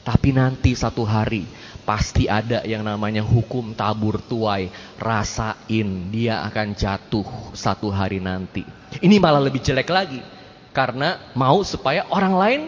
[0.00, 1.44] Tapi nanti satu hari
[1.84, 4.72] pasti ada yang namanya hukum tabur tuai.
[4.96, 8.64] Rasain dia akan jatuh satu hari nanti.
[9.04, 10.24] Ini malah lebih jelek lagi.
[10.72, 12.60] Karena mau supaya orang lain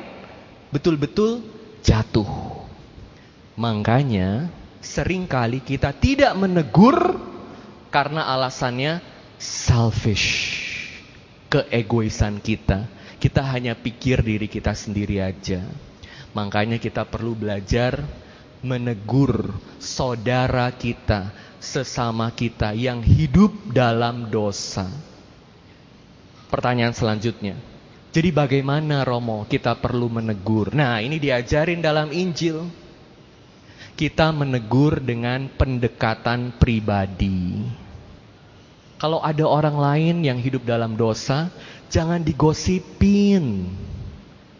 [0.69, 1.41] betul-betul
[1.81, 2.29] jatuh.
[3.57, 4.53] Makanya
[4.85, 7.17] sering kali kita tidak menegur
[7.89, 9.10] karena alasannya
[9.41, 10.61] selfish.
[11.49, 12.87] Keegoisan kita.
[13.17, 15.65] Kita hanya pikir diri kita sendiri aja.
[16.37, 18.07] Makanya kita perlu belajar
[18.61, 19.51] menegur
[19.81, 24.87] saudara kita, sesama kita yang hidup dalam dosa.
[26.53, 27.59] Pertanyaan selanjutnya.
[28.11, 30.75] Jadi bagaimana Romo kita perlu menegur?
[30.75, 32.67] Nah ini diajarin dalam Injil.
[33.95, 37.69] Kita menegur dengan pendekatan pribadi.
[39.01, 41.49] Kalau ada orang lain yang hidup dalam dosa,
[41.89, 43.73] jangan digosipin.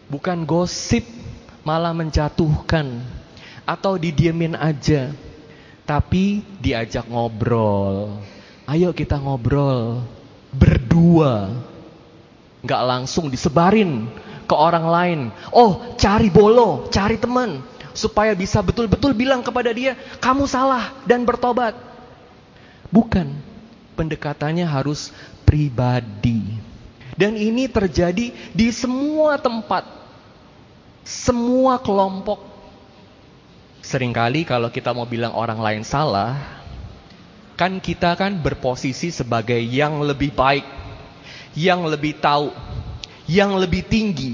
[0.09, 1.05] Bukan gosip,
[1.61, 3.05] malah menjatuhkan.
[3.69, 5.13] Atau didiemin aja.
[5.85, 8.17] Tapi diajak ngobrol.
[8.65, 10.01] Ayo kita ngobrol.
[10.49, 11.53] Berdua.
[12.65, 14.09] Gak langsung disebarin
[14.49, 15.19] ke orang lain.
[15.53, 17.61] Oh cari bolo, cari teman.
[17.93, 21.77] Supaya bisa betul-betul bilang kepada dia, kamu salah dan bertobat.
[22.89, 23.50] Bukan
[24.01, 25.13] pendekatannya harus
[25.45, 26.41] pribadi.
[27.13, 29.85] Dan ini terjadi di semua tempat,
[31.05, 32.49] semua kelompok.
[33.85, 36.33] Seringkali kalau kita mau bilang orang lain salah,
[37.53, 40.65] kan kita kan berposisi sebagai yang lebih baik,
[41.53, 42.49] yang lebih tahu,
[43.29, 44.33] yang lebih tinggi,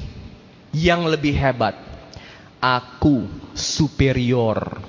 [0.72, 1.76] yang lebih hebat.
[2.64, 4.80] Aku superior.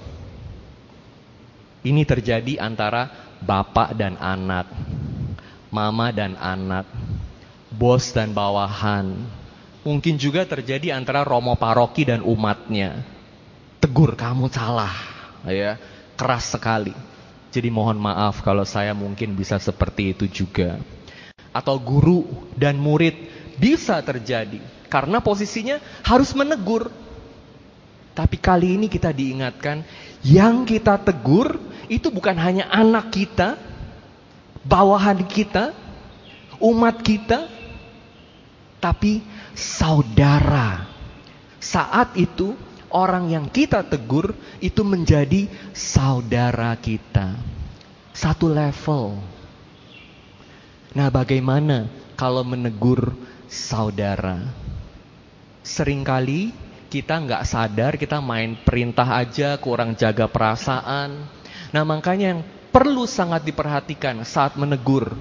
[1.82, 4.66] Ini terjadi antara bapak dan anak,
[5.70, 6.86] mama dan anak,
[7.72, 9.14] bos dan bawahan.
[9.86, 13.02] Mungkin juga terjadi antara romo paroki dan umatnya.
[13.78, 14.92] Tegur kamu salah,
[15.46, 15.78] ya,
[16.18, 16.92] keras sekali.
[17.48, 20.76] Jadi mohon maaf kalau saya mungkin bisa seperti itu juga.
[21.54, 23.16] Atau guru dan murid
[23.56, 24.60] bisa terjadi
[24.92, 26.92] karena posisinya harus menegur.
[28.12, 29.86] Tapi kali ini kita diingatkan
[30.26, 31.54] yang kita tegur
[31.88, 33.56] itu bukan hanya anak kita,
[34.64, 35.72] bawahan kita,
[36.60, 37.48] umat kita,
[38.78, 39.24] tapi
[39.56, 40.86] saudara.
[41.58, 42.54] Saat itu
[42.92, 47.34] orang yang kita tegur itu menjadi saudara kita.
[48.14, 49.18] Satu level.
[50.94, 53.14] Nah, bagaimana kalau menegur
[53.46, 54.48] saudara?
[55.62, 56.50] Seringkali
[56.88, 61.28] kita nggak sadar, kita main perintah aja, kurang jaga perasaan,
[61.72, 65.16] Nah makanya yang perlu sangat diperhatikan saat menegur.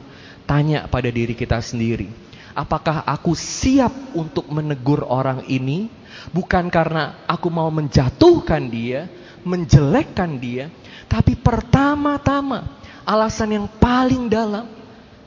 [0.47, 2.07] Tanya pada diri kita sendiri.
[2.55, 5.91] Apakah aku siap untuk menegur orang ini?
[6.31, 9.11] Bukan karena aku mau menjatuhkan dia,
[9.43, 10.71] menjelekkan dia.
[11.11, 12.63] Tapi pertama-tama
[13.03, 14.65] alasan yang paling dalam.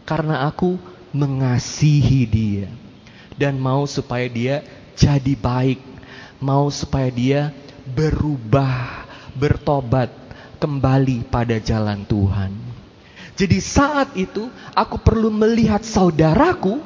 [0.08, 0.80] Karena aku
[1.12, 2.66] mengasihi dia.
[3.36, 4.64] Dan mau supaya dia
[4.96, 5.78] jadi baik.
[6.40, 7.52] Mau supaya dia
[7.84, 9.04] berubah,
[9.36, 10.08] bertobat
[10.60, 12.52] kembali pada jalan Tuhan.
[13.40, 16.84] Jadi saat itu aku perlu melihat saudaraku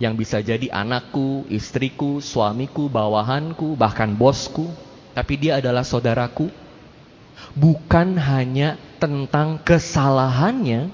[0.00, 4.72] yang bisa jadi anakku, istriku, suamiku, bawahanku, bahkan bosku,
[5.12, 6.48] tapi dia adalah saudaraku.
[7.52, 10.88] Bukan hanya tentang kesalahannya,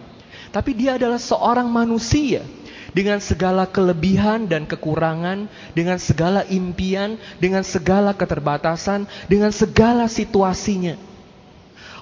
[0.51, 2.42] tapi dia adalah seorang manusia
[2.90, 11.12] dengan segala kelebihan dan kekurangan, dengan segala impian, dengan segala keterbatasan, dengan segala situasinya.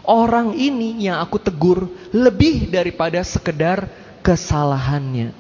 [0.04, 3.88] Orang ini yang aku tegur lebih daripada sekedar
[4.24, 5.36] kesalahannya.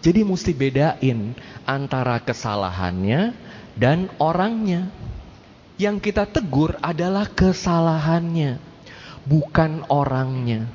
[0.00, 1.36] Jadi mesti bedain
[1.68, 3.36] antara kesalahannya
[3.76, 4.88] dan orangnya.
[5.80, 8.60] Yang kita tegur adalah kesalahannya,
[9.24, 10.68] bukan orangnya.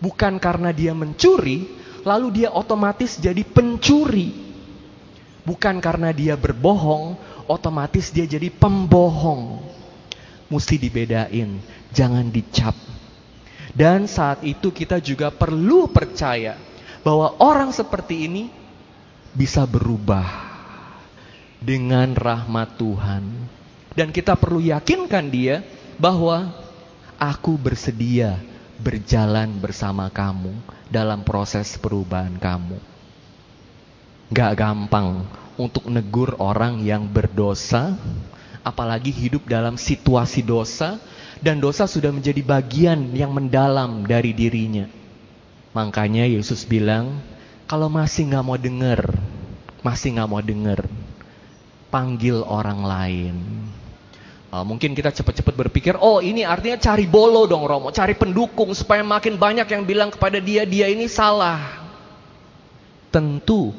[0.00, 1.64] Bukan karena dia mencuri,
[2.04, 4.32] lalu dia otomatis jadi pencuri.
[5.48, 7.16] Bukan karena dia berbohong,
[7.48, 9.64] otomatis dia jadi pembohong.
[10.50, 11.62] Mesti dibedain,
[11.94, 12.74] jangan dicap.
[13.70, 16.58] Dan saat itu kita juga perlu percaya
[17.06, 18.50] bahwa orang seperti ini
[19.30, 20.26] bisa berubah
[21.62, 23.24] dengan rahmat Tuhan.
[23.94, 25.62] Dan kita perlu yakinkan dia
[25.98, 26.50] bahwa
[27.20, 28.40] aku bersedia
[28.80, 30.56] berjalan bersama kamu
[30.88, 32.80] dalam proses perubahan kamu.
[34.32, 35.26] Gak gampang
[35.60, 37.98] untuk negur orang yang berdosa,
[38.60, 41.00] apalagi hidup dalam situasi dosa,
[41.40, 44.84] dan dosa sudah menjadi bagian yang mendalam dari dirinya.
[45.72, 47.22] Makanya Yesus bilang,
[47.64, 49.00] kalau masih nggak mau denger,
[49.80, 50.80] masih nggak mau denger,
[51.88, 53.36] panggil orang lain.
[54.50, 59.00] Uh, mungkin kita cepat-cepat berpikir, oh ini artinya cari bolo dong Romo, cari pendukung supaya
[59.06, 61.86] makin banyak yang bilang kepada dia, dia ini salah.
[63.14, 63.70] Tentu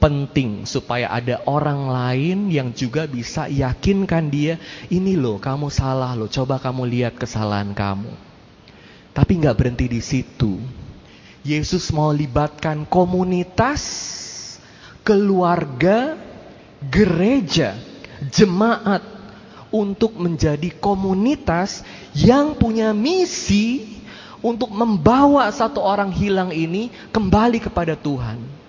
[0.00, 4.56] penting supaya ada orang lain yang juga bisa yakinkan dia,
[4.88, 8.10] ini loh kamu salah loh, coba kamu lihat kesalahan kamu.
[9.12, 10.56] Tapi nggak berhenti di situ.
[11.44, 13.84] Yesus mau libatkan komunitas,
[15.04, 16.16] keluarga,
[16.88, 17.76] gereja,
[18.32, 19.04] jemaat
[19.70, 21.84] untuk menjadi komunitas
[22.16, 24.00] yang punya misi
[24.40, 28.59] untuk membawa satu orang hilang ini kembali kepada Tuhan.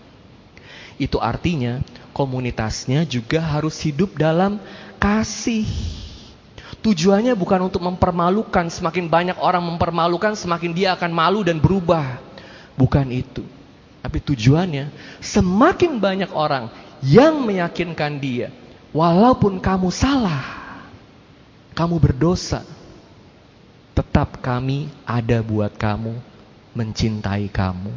[0.99, 1.79] Itu artinya
[2.11, 4.59] komunitasnya juga harus hidup dalam
[4.99, 5.67] kasih.
[6.81, 12.17] Tujuannya bukan untuk mempermalukan, semakin banyak orang mempermalukan, semakin dia akan malu dan berubah.
[12.73, 13.45] Bukan itu.
[14.01, 14.89] Tapi tujuannya
[15.21, 16.73] semakin banyak orang
[17.05, 18.49] yang meyakinkan dia.
[18.91, 20.41] Walaupun kamu salah.
[21.77, 22.65] Kamu berdosa.
[23.93, 26.17] Tetap kami ada buat kamu.
[26.73, 27.93] Mencintai kamu.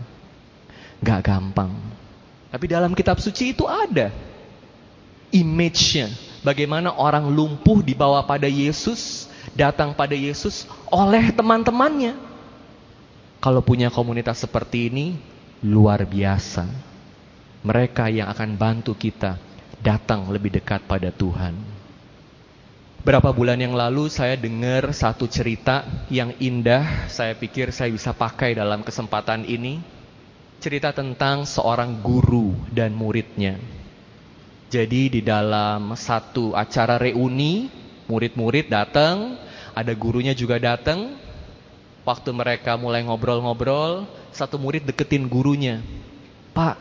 [1.00, 1.72] Gak gampang.
[2.54, 4.14] Tapi dalam kitab suci itu ada.
[5.34, 6.14] Image-nya.
[6.46, 9.26] Bagaimana orang lumpuh dibawa pada Yesus.
[9.58, 12.16] Datang pada Yesus oleh teman-temannya
[13.44, 15.20] kalau punya komunitas seperti ini,
[15.60, 16.64] luar biasa.
[17.60, 19.36] Mereka yang akan bantu kita
[19.84, 21.52] datang lebih dekat pada Tuhan.
[23.04, 28.56] Berapa bulan yang lalu saya dengar satu cerita yang indah, saya pikir saya bisa pakai
[28.56, 29.84] dalam kesempatan ini.
[30.64, 33.60] Cerita tentang seorang guru dan muridnya.
[34.72, 37.68] Jadi di dalam satu acara reuni,
[38.08, 39.36] murid-murid datang,
[39.76, 41.20] ada gurunya juga datang,
[42.04, 45.80] Waktu mereka mulai ngobrol-ngobrol, satu murid deketin gurunya.
[46.52, 46.76] Pak,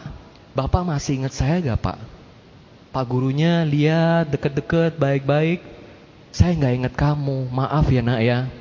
[0.52, 2.00] Bapak masih ingat saya gak Pak?
[2.92, 5.64] Pak gurunya lihat deket-deket baik-baik.
[6.36, 8.52] Saya nggak ingat kamu, maaf ya nak ya.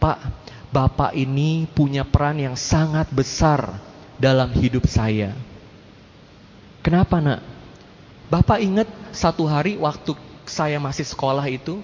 [0.00, 0.18] Pak,
[0.72, 3.87] Bapak ini punya peran yang sangat besar
[4.18, 5.32] dalam hidup saya.
[6.82, 7.40] Kenapa nak?
[8.28, 10.12] Bapak ingat satu hari waktu
[10.44, 11.80] saya masih sekolah itu,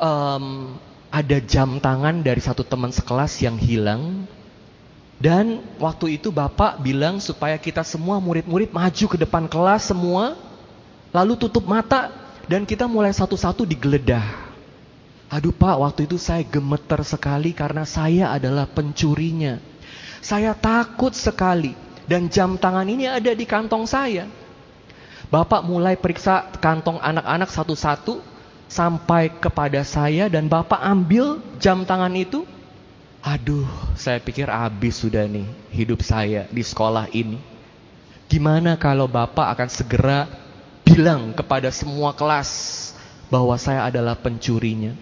[0.00, 0.74] um,
[1.08, 4.26] ada jam tangan dari satu teman sekelas yang hilang.
[5.18, 10.38] Dan waktu itu Bapak bilang supaya kita semua murid-murid maju ke depan kelas semua.
[11.10, 12.14] Lalu tutup mata
[12.46, 14.22] dan kita mulai satu-satu digeledah.
[15.28, 19.60] Aduh Pak, waktu itu saya gemeter sekali karena saya adalah pencurinya.
[20.28, 21.72] Saya takut sekali
[22.04, 24.28] dan jam tangan ini ada di kantong saya.
[25.32, 28.20] Bapak mulai periksa kantong anak-anak satu-satu
[28.68, 32.44] sampai kepada saya dan Bapak ambil jam tangan itu.
[33.24, 33.64] Aduh,
[33.96, 37.40] saya pikir habis sudah nih hidup saya di sekolah ini.
[38.28, 40.28] Gimana kalau Bapak akan segera
[40.84, 42.92] bilang kepada semua kelas
[43.32, 44.92] bahwa saya adalah pencurinya.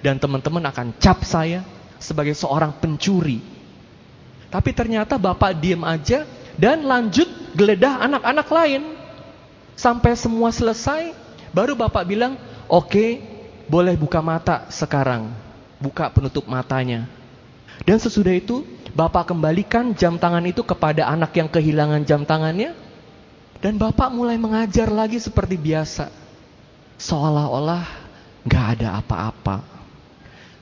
[0.00, 1.60] Dan teman-teman akan cap saya
[2.00, 3.61] sebagai seorang pencuri.
[4.52, 6.28] Tapi ternyata Bapak diam aja
[6.60, 7.24] dan lanjut
[7.56, 8.82] geledah anak-anak lain.
[9.72, 11.16] Sampai semua selesai,
[11.56, 12.36] baru Bapak bilang,
[12.68, 13.24] Oke,
[13.64, 15.32] boleh buka mata sekarang.
[15.80, 17.08] Buka penutup matanya.
[17.88, 18.60] Dan sesudah itu,
[18.92, 22.76] Bapak kembalikan jam tangan itu kepada anak yang kehilangan jam tangannya.
[23.64, 26.12] Dan Bapak mulai mengajar lagi seperti biasa.
[27.00, 27.88] Seolah-olah
[28.44, 29.64] gak ada apa-apa.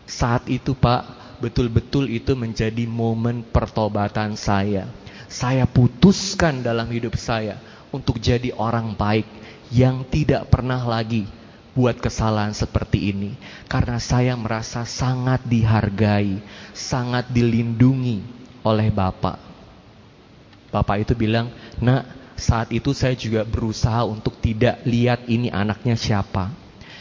[0.07, 4.87] Saat itu Pak, betul-betul itu menjadi momen pertobatan saya.
[5.27, 7.59] Saya putuskan dalam hidup saya
[7.91, 9.27] untuk jadi orang baik
[9.73, 11.27] yang tidak pernah lagi
[11.71, 13.39] buat kesalahan seperti ini
[13.71, 16.43] karena saya merasa sangat dihargai,
[16.75, 18.21] sangat dilindungi
[18.67, 19.39] oleh Bapak.
[20.71, 26.49] Bapak itu bilang, "Nak, saat itu saya juga berusaha untuk tidak lihat ini anaknya siapa.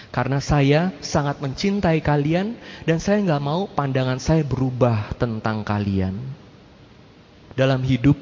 [0.10, 2.58] Karena saya sangat mencintai kalian
[2.90, 6.18] dan saya nggak mau pandangan saya berubah tentang kalian.
[7.54, 8.18] Dalam hidup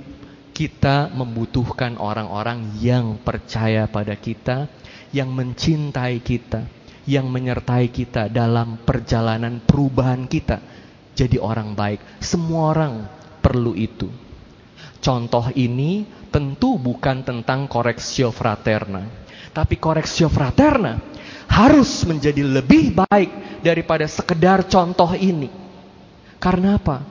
[0.51, 4.67] kita membutuhkan orang-orang yang percaya pada kita,
[5.15, 6.67] yang mencintai kita,
[7.07, 10.59] yang menyertai kita dalam perjalanan perubahan kita
[11.15, 12.19] jadi orang baik.
[12.19, 13.07] Semua orang
[13.39, 14.11] perlu itu.
[14.99, 19.07] Contoh ini tentu bukan tentang koreksio fraterna.
[19.55, 21.16] Tapi koreksio fraterna
[21.47, 25.49] harus menjadi lebih baik daripada sekedar contoh ini.
[26.37, 27.01] Karena apa?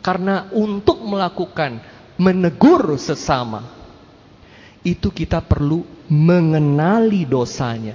[0.00, 1.82] Karena untuk melakukan
[2.16, 3.68] menegur sesama,
[4.80, 7.94] itu kita perlu mengenali dosanya,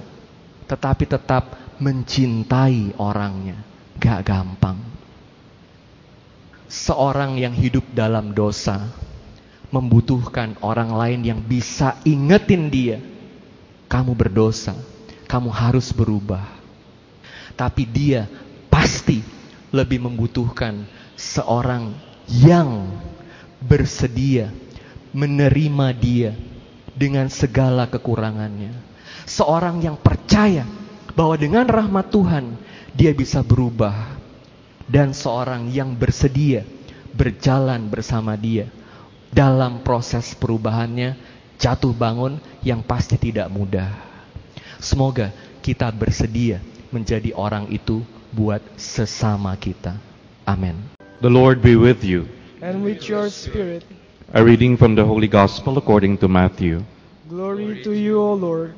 [0.70, 1.44] tetapi tetap
[1.82, 3.58] mencintai orangnya.
[3.98, 4.78] Gak gampang.
[6.66, 8.90] Seorang yang hidup dalam dosa
[9.74, 12.98] membutuhkan orang lain yang bisa ingetin dia,
[13.90, 14.74] kamu berdosa,
[15.26, 16.42] kamu harus berubah.
[17.58, 18.26] Tapi dia
[18.70, 19.22] pasti
[19.74, 20.86] lebih membutuhkan
[21.18, 21.94] seorang
[22.30, 22.90] yang
[23.62, 24.50] bersedia
[25.16, 26.30] menerima dia
[26.92, 28.72] dengan segala kekurangannya.
[29.26, 30.62] Seorang yang percaya
[31.16, 32.44] bahwa dengan rahmat Tuhan
[32.94, 34.16] dia bisa berubah
[34.86, 36.62] dan seorang yang bersedia
[37.16, 38.70] berjalan bersama dia
[39.32, 41.16] dalam proses perubahannya
[41.56, 44.15] jatuh bangun yang pasti tidak mudah.
[44.78, 46.62] Semoga kita bersedia
[46.92, 49.96] menjadi orang itu buat sesama kita.
[50.46, 50.78] Amin.
[51.24, 52.28] The Lord be with you.
[52.60, 53.84] and with your spirit.
[54.32, 56.82] A reading from the Holy Gospel according to Matthew.
[57.28, 58.74] Glory to you, O Lord.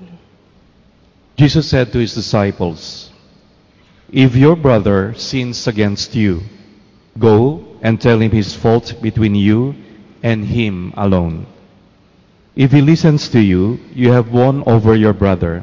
[1.37, 3.11] Jesus said to his disciples,
[4.13, 6.43] If your brother sins against you,
[7.19, 9.75] go and tell him his fault between you
[10.23, 11.47] and him alone.
[12.57, 15.63] If he listens to you, you have won over your brother.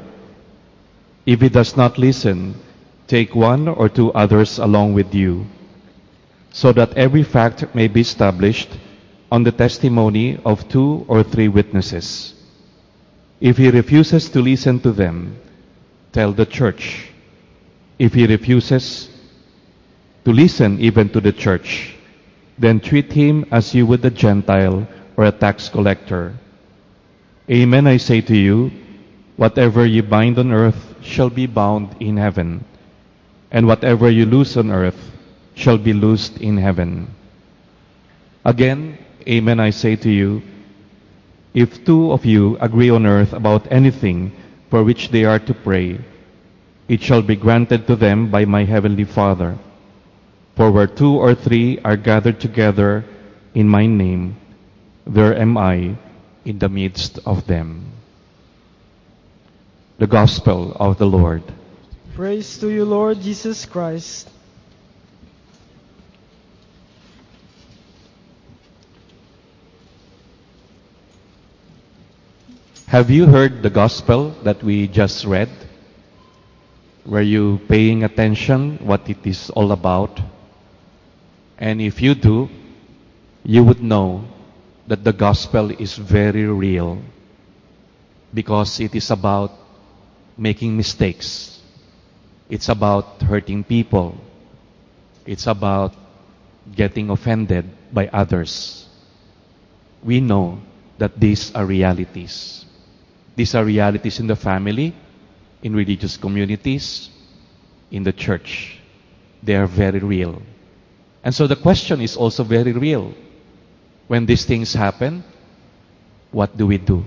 [1.26, 2.56] If he does not listen,
[3.08, 5.46] take one or two others along with you,
[6.52, 8.70] so that every fact may be established
[9.32, 12.34] on the testimony of two or three witnesses.
[13.42, 15.38] If he refuses to listen to them,
[16.14, 17.10] tell the church.
[17.98, 19.10] If he refuses
[20.26, 21.96] to listen even to the church,
[22.58, 26.36] then treat him as you would a Gentile or a tax collector.
[27.50, 28.72] Amen, I say to you,
[29.38, 32.66] whatever you bind on earth shall be bound in heaven,
[33.52, 35.12] and whatever you loose on earth
[35.54, 37.08] shall be loosed in heaven.
[38.44, 38.98] Again,
[39.28, 40.42] amen, I say to you,
[41.54, 44.34] if two of you agree on earth about anything
[44.70, 46.00] for which they are to pray,
[46.88, 49.58] it shall be granted to them by my heavenly Father.
[50.56, 53.06] For where two or three are gathered together
[53.54, 54.36] in my name,
[55.08, 55.96] there am I
[56.44, 57.95] in the midst of them.
[59.98, 61.42] The Gospel of the Lord.
[62.16, 64.30] Praise to you, Lord Jesus Christ.
[72.88, 75.50] Have you heard the Gospel that we just read?
[77.06, 80.20] Were you paying attention what it is all about?
[81.58, 82.50] And if you do,
[83.46, 84.26] you would know
[84.88, 87.02] that the gospel is very real
[88.34, 89.65] because it is about
[90.38, 91.60] making mistakes.
[92.50, 94.18] It's about hurting people.
[95.26, 95.94] It's about
[96.76, 98.88] getting offended by others.
[100.04, 100.60] We know
[100.98, 102.66] that these are realities.
[103.36, 104.94] These are realities in the family,
[105.64, 107.10] in religious communities,
[107.92, 108.80] in the church.
[109.44, 110.42] They are very real.
[111.24, 113.14] And so the question is also very real.
[114.08, 115.24] When these things happen,
[116.32, 117.04] what do we do?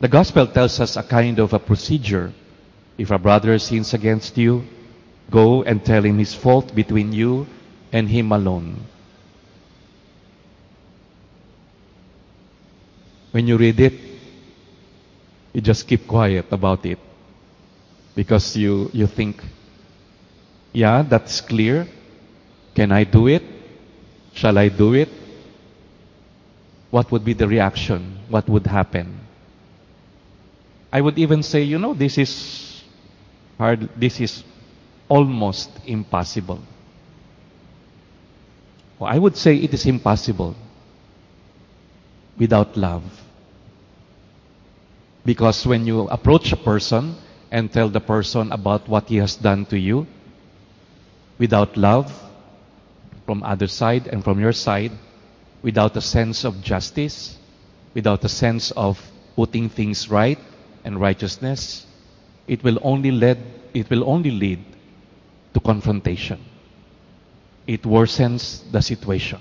[0.00, 2.32] The gospel tells us a kind of a procedure.
[2.96, 4.64] If a brother sins against you,
[5.30, 7.46] go and tell him his fault between you
[7.92, 8.76] and him alone.
[13.32, 13.94] When you read it,
[15.52, 16.98] you just keep quiet about it.
[18.14, 19.42] Because you, you think,
[20.72, 21.86] yeah, that's clear.
[22.74, 23.42] Can I do it?
[24.32, 25.08] Shall I do it?
[26.90, 28.20] What would be the reaction?
[28.28, 29.27] What would happen?
[30.92, 32.82] I would even say, you know, this is
[33.58, 34.42] hard, this is
[35.08, 36.60] almost impossible.
[38.98, 40.56] Well, I would say it is impossible
[42.38, 43.04] without love.
[45.24, 47.16] Because when you approach a person
[47.50, 50.06] and tell the person about what he has done to you,
[51.38, 52.10] without love
[53.26, 54.92] from other side and from your side,
[55.62, 57.36] without a sense of justice,
[57.92, 58.98] without a sense of
[59.36, 60.38] putting things right
[60.88, 61.84] and righteousness,
[62.48, 63.36] it will only lead
[63.76, 64.64] it will only lead
[65.52, 66.40] to confrontation.
[67.66, 69.40] It worsens the situation.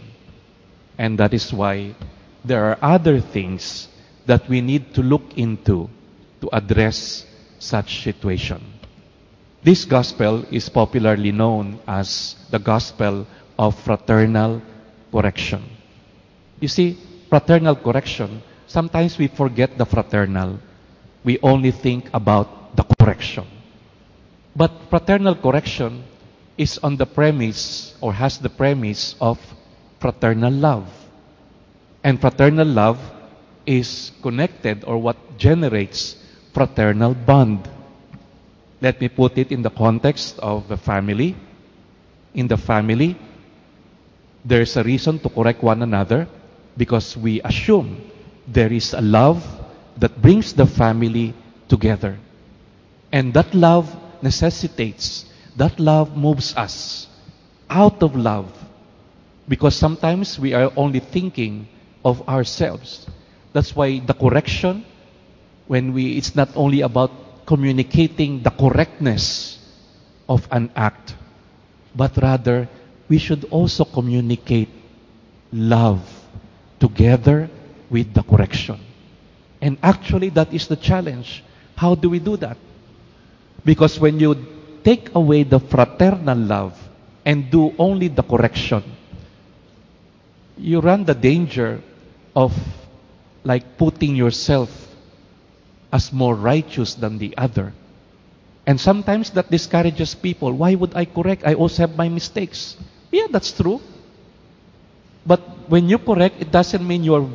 [0.98, 1.95] And that is why
[2.43, 3.88] there are other things
[4.26, 5.89] that we need to look into
[6.41, 7.26] to address
[7.60, 8.60] such situation.
[9.64, 13.26] This gospel is popularly known as the gospel
[13.58, 14.62] of fraternal
[15.16, 15.64] correction.
[16.60, 16.98] You see,
[17.30, 20.60] fraternal correction, sometimes we forget the fraternal.
[21.28, 23.43] We only think about the correction.
[24.55, 26.07] But fraternal correction
[26.55, 29.36] is on the premise or has the premise of
[29.99, 30.88] fraternal love.
[32.01, 32.95] And fraternal love
[33.65, 36.15] is connected or what generates
[36.53, 37.67] fraternal bond.
[38.80, 41.36] Let me put it in the context of the family.
[42.36, 43.19] In the family,
[44.45, 46.25] there's a reason to correct one another
[46.78, 47.99] because we assume
[48.47, 49.43] there is a love
[49.98, 51.34] that brings the family
[51.68, 52.18] together.
[53.12, 53.89] And that love
[54.22, 55.26] necessitates,
[55.56, 57.08] that love moves us
[57.70, 58.48] out of love
[59.48, 61.68] because sometimes we are only thinking
[62.04, 63.08] of ourselves.
[63.54, 64.86] That's why the correction,
[65.68, 67.12] when we, it's not only about
[67.45, 69.58] communicating the correctness
[70.28, 71.16] of an act,
[71.95, 72.68] but rather
[73.10, 74.70] we should also communicate
[75.52, 76.04] love
[76.80, 77.50] together
[77.89, 78.80] with the correction.
[79.62, 81.43] And actually, that is the challenge.
[81.76, 82.58] How do we do that?
[83.66, 84.36] Because when you
[84.84, 86.78] take away the fraternal love
[87.26, 88.84] and do only the correction,
[90.58, 91.82] you run the danger
[92.36, 92.53] of
[93.43, 94.70] like putting yourself
[95.91, 97.74] as more righteous than the other.
[98.66, 100.51] And sometimes that discourages people.
[100.51, 101.43] Why would I correct?
[101.45, 102.76] I also have my mistakes.
[103.12, 103.80] Yeah, that's true.
[105.26, 105.39] But
[105.70, 107.30] when you correct, it doesn't mean you're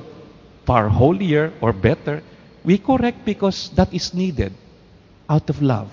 [0.65, 2.23] far holier or better.
[2.65, 4.53] We correct because that is needed
[5.29, 5.91] out of love.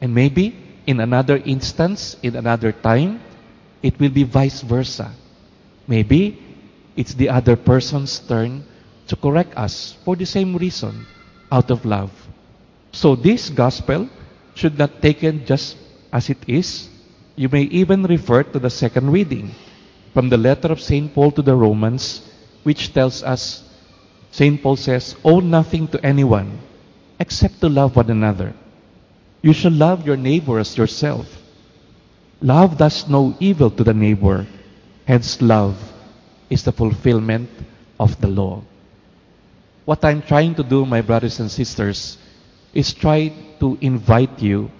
[0.00, 0.56] And maybe
[0.86, 3.20] in another instance, in another time,
[3.82, 5.12] it will be vice versa.
[5.86, 6.40] Maybe
[6.96, 8.64] it's the other person's turn
[9.06, 11.06] to correct us for the same reason,
[11.52, 12.10] out of love.
[12.92, 14.08] So this gospel
[14.54, 15.76] should not taken just
[16.12, 16.88] as it is.
[17.36, 19.54] You may even refer to the second reading
[20.12, 21.12] from the letter of St.
[21.14, 22.27] Paul to the Romans,
[22.68, 23.64] which tells us,
[24.30, 24.60] St.
[24.62, 26.60] Paul says, Owe nothing to anyone
[27.18, 28.52] except to love one another.
[29.40, 31.24] You shall love your neighbor as yourself.
[32.42, 34.46] Love does no evil to the neighbor.
[35.06, 35.80] Hence, love
[36.50, 37.48] is the fulfillment
[37.98, 38.60] of the law.
[39.86, 42.18] What I'm trying to do, my brothers and sisters,
[42.74, 44.70] is try to invite you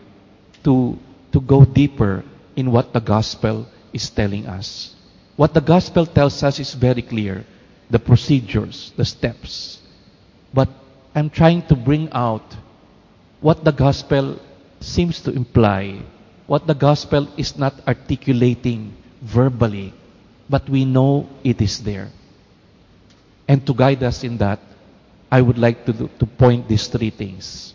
[0.62, 0.98] to,
[1.32, 2.22] to go deeper
[2.54, 3.64] in what the gospel
[3.94, 4.94] is telling us.
[5.36, 7.46] What the gospel tells us is very clear
[7.90, 9.80] the procedures, the steps.
[10.52, 10.68] But
[11.14, 12.56] I'm trying to bring out
[13.40, 14.38] what the gospel
[14.80, 16.00] seems to imply,
[16.46, 19.94] what the gospel is not articulating verbally,
[20.48, 22.10] but we know it is there.
[23.46, 24.60] And to guide us in that,
[25.30, 27.74] I would like to, do, to point these three things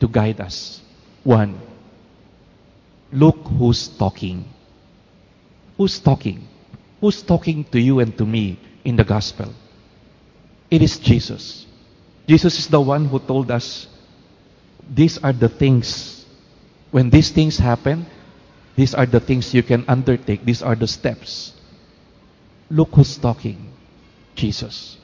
[0.00, 0.80] to guide us.
[1.24, 1.60] One,
[3.12, 4.44] look who's talking.
[5.76, 6.46] Who's talking?
[7.00, 9.52] Who's talking to you and to me in the gospel?
[10.70, 11.66] It is Jesus.
[12.26, 13.86] Jesus is the one who told us
[14.88, 16.24] these are the things.
[16.90, 18.06] When these things happen,
[18.76, 20.44] these are the things you can undertake.
[20.44, 21.52] These are the steps.
[22.70, 23.72] Look who's talking.
[24.34, 24.96] Jesus.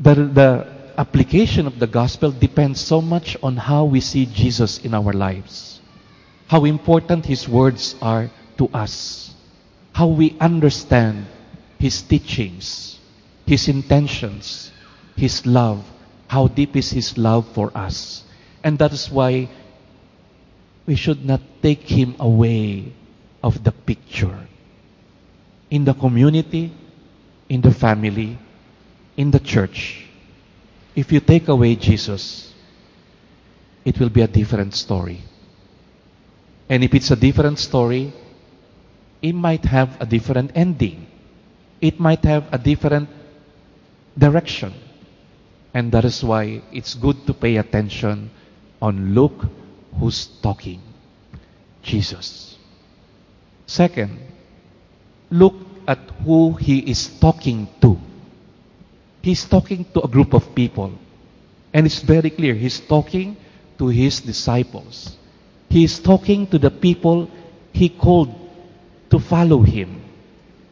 [0.00, 0.66] The, the
[0.96, 5.80] application of the gospel depends so much on how we see Jesus in our lives.
[6.48, 9.34] How important his words are to us.
[9.92, 11.26] How we understand
[11.84, 12.98] his teachings,
[13.44, 14.72] his intentions,
[15.16, 15.84] his love.
[16.28, 18.24] How deep is his love for us.
[18.64, 19.50] And that is why
[20.86, 22.90] we should not take him away
[23.42, 24.48] of the picture.
[25.68, 26.72] In the community,
[27.50, 28.38] in the family,
[29.18, 30.08] in the church,
[30.96, 32.54] if you take away Jesus,
[33.84, 35.20] it will be a different story.
[36.66, 38.10] And if it's a different story,
[39.20, 41.08] it might have a different ending.
[41.80, 43.08] It might have a different
[44.16, 44.74] direction.
[45.72, 48.30] And that is why it's good to pay attention
[48.80, 49.44] on look
[49.98, 50.80] who's talking.
[51.82, 52.56] Jesus.
[53.66, 54.18] Second,
[55.30, 55.54] look
[55.86, 57.98] at who he is talking to.
[59.22, 60.92] He's talking to a group of people.
[61.72, 62.54] And it's very clear.
[62.54, 63.36] He's talking
[63.78, 65.16] to his disciples.
[65.68, 67.28] He is talking to the people
[67.72, 68.32] he called
[69.10, 70.03] to follow him.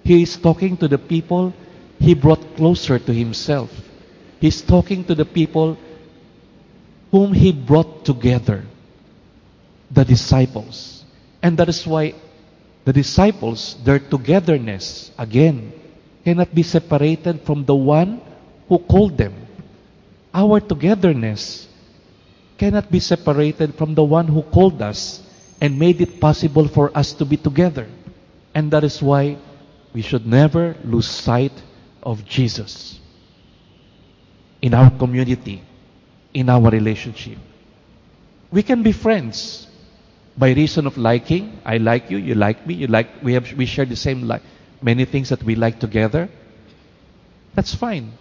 [0.04, 1.54] He is talking to the people
[1.98, 3.70] he brought closer to himself.
[4.40, 5.78] He's talking to the people
[7.10, 8.64] whom he brought together,
[9.90, 11.04] the disciples.
[11.42, 12.14] And that is why
[12.84, 15.72] the disciples, their togetherness, again,
[16.24, 18.20] cannot be separated from the one
[18.68, 19.34] who called them.
[20.34, 21.68] Our togetherness
[22.58, 25.22] cannot be separated from the one who called us
[25.60, 27.86] and made it possible for us to be together.
[28.54, 29.36] And that is why
[29.94, 31.52] we should never lose sight
[32.02, 32.98] of Jesus
[34.60, 35.62] in our community,
[36.32, 37.38] in our relationship.
[38.50, 39.66] We can be friends
[40.36, 41.60] by reason of liking.
[41.64, 44.42] I like you, you like me, you like we have we share the same like
[44.80, 46.28] many things that we like together.
[47.54, 48.12] That's fine.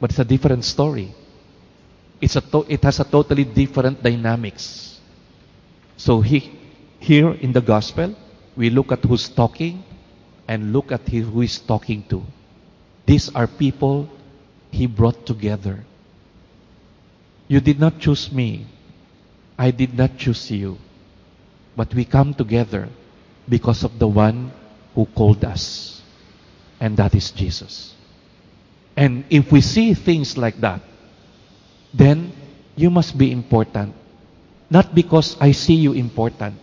[0.00, 1.14] But it's a different story.
[2.20, 4.98] It's a to- it has a totally different dynamics.
[5.96, 6.50] So he,
[6.98, 8.14] here in the gospel,
[8.56, 9.84] we look at who's talking
[10.52, 12.22] and look at who he's talking to.
[13.06, 14.06] These are people
[14.70, 15.82] he brought together.
[17.48, 18.66] You did not choose me.
[19.56, 20.76] I did not choose you.
[21.74, 22.90] But we come together
[23.48, 24.52] because of the one
[24.94, 26.02] who called us.
[26.78, 27.94] And that is Jesus.
[28.94, 30.82] And if we see things like that,
[31.94, 32.30] then
[32.76, 33.94] you must be important.
[34.68, 36.56] Not because I see you important,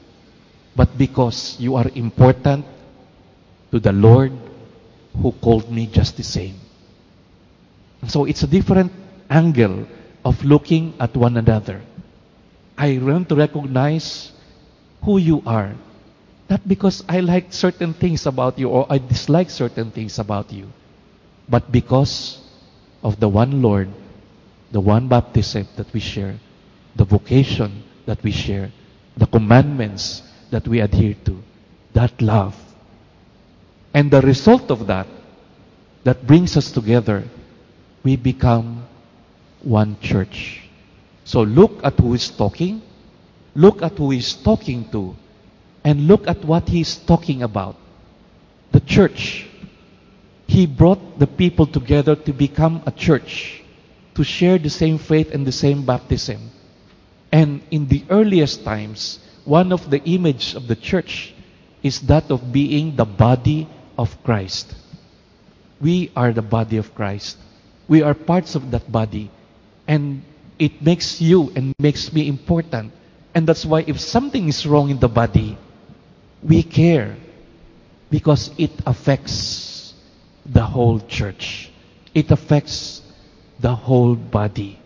[0.75, 2.65] but because you are important
[3.71, 4.31] to the Lord
[5.21, 6.55] who called me just the same.
[8.07, 8.91] So it's a different
[9.29, 9.85] angle
[10.23, 11.81] of looking at one another.
[12.77, 14.31] I learn to recognize
[15.03, 15.75] who you are.
[16.49, 20.71] Not because I like certain things about you or I dislike certain things about you,
[21.47, 22.41] but because
[23.03, 23.89] of the one Lord,
[24.71, 26.39] the one baptism that we share,
[26.95, 28.71] the vocation that we share,
[29.15, 31.37] the commandments that we adhere to,
[31.93, 32.55] that love.
[33.93, 35.07] And the result of that,
[36.03, 37.23] that brings us together,
[38.03, 38.85] we become
[39.61, 40.61] one church.
[41.23, 42.81] So look at who is talking,
[43.55, 45.15] look at who he's talking to,
[45.83, 47.75] and look at what he's talking about.
[48.71, 49.47] The church.
[50.47, 53.61] He brought the people together to become a church,
[54.15, 56.49] to share the same faith and the same baptism.
[57.31, 61.33] And in the earliest times, one of the images of the church
[61.83, 63.67] is that of being the body
[63.99, 64.73] of Christ.
[65.81, 67.35] We are the body of Christ.
[67.89, 69.29] We are parts of that body.
[69.87, 70.23] And
[70.57, 72.93] it makes you and makes me important.
[73.35, 75.57] And that's why if something is wrong in the body,
[76.41, 77.17] we care
[78.09, 79.93] because it affects
[80.45, 81.69] the whole church.
[82.15, 83.01] It affects
[83.59, 84.79] the whole body.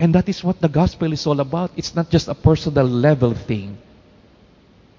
[0.00, 1.72] And that is what the gospel is all about.
[1.76, 3.76] It's not just a personal level thing.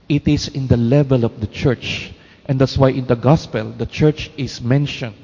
[0.07, 2.13] It is in the level of the church.
[2.45, 5.15] And that's why in the gospel, the church is mentioned.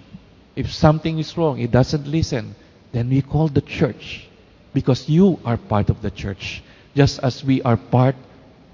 [0.56, 2.56] If something is wrong, it doesn't listen,
[2.92, 4.28] then we call the church.
[4.74, 6.64] Because you are part of the church.
[6.96, 8.16] Just as we are part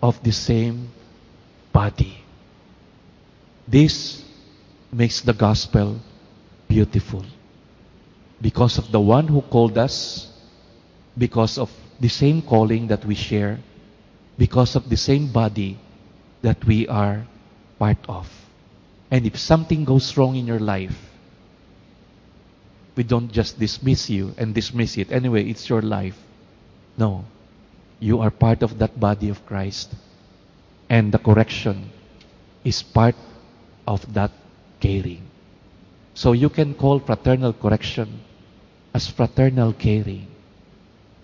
[0.01, 0.89] of the same
[1.71, 2.17] body.
[3.67, 4.23] This
[4.91, 5.99] makes the gospel
[6.67, 7.25] beautiful.
[8.41, 10.31] Because of the one who called us,
[11.17, 13.59] because of the same calling that we share,
[14.37, 15.79] because of the same body
[16.41, 17.25] that we are
[17.79, 18.29] part of.
[19.11, 20.95] And if something goes wrong in your life,
[22.95, 25.11] we don't just dismiss you and dismiss it.
[25.11, 26.17] Anyway, it's your life.
[26.97, 27.25] No.
[27.99, 29.93] You are part of that body of Christ.
[30.89, 31.89] And the correction
[32.63, 33.15] is part
[33.87, 34.31] of that
[34.79, 35.23] caring.
[36.13, 38.21] So you can call fraternal correction
[38.93, 40.27] as fraternal caring,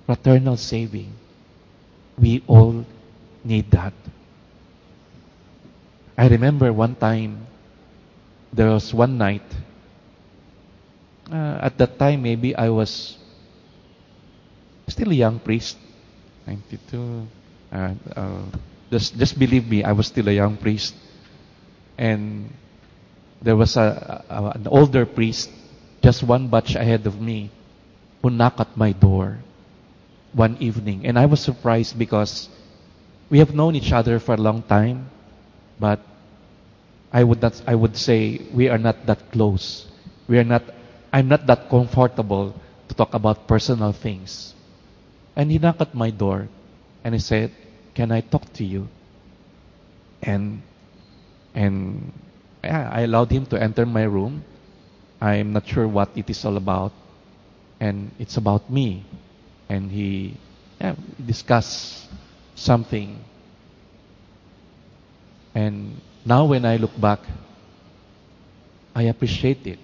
[0.06, 1.14] fraternal saving.
[2.18, 2.86] We all
[3.43, 3.93] need that.
[6.20, 7.47] I remember one time,
[8.51, 9.47] there was one night,
[11.32, 13.17] uh, at that time maybe I was
[14.89, 15.78] still a young priest,
[16.45, 17.26] 92.
[17.72, 18.41] Uh, uh,
[18.91, 20.93] just, just believe me, I was still a young priest.
[21.97, 22.51] And
[23.41, 25.49] there was a, a, an older priest,
[26.03, 27.49] just one batch ahead of me,
[28.22, 29.38] who knocked at my door
[30.34, 31.05] one evening.
[31.05, 32.49] And I was surprised because
[33.30, 35.09] we have known each other for a long time,
[35.80, 36.01] but
[37.12, 39.88] I would not, I would say we are not that close.
[40.28, 40.64] We are not,
[41.14, 42.53] I'm not that comfortable
[42.88, 44.53] to talk about personal things.
[45.36, 46.49] And he knocked at my door
[47.03, 47.51] and he said,
[47.95, 48.88] Can I talk to you?
[50.22, 50.62] And
[51.55, 52.12] and
[52.64, 54.43] yeah, I allowed him to enter my room.
[55.22, 56.91] I'm not sure what it is all about.
[57.80, 59.05] And it's about me.
[59.70, 60.38] And he
[60.80, 60.95] yeah,
[61.26, 62.10] discussed
[62.55, 63.24] something.
[65.55, 67.20] And now when I look back,
[68.95, 69.80] I appreciate it.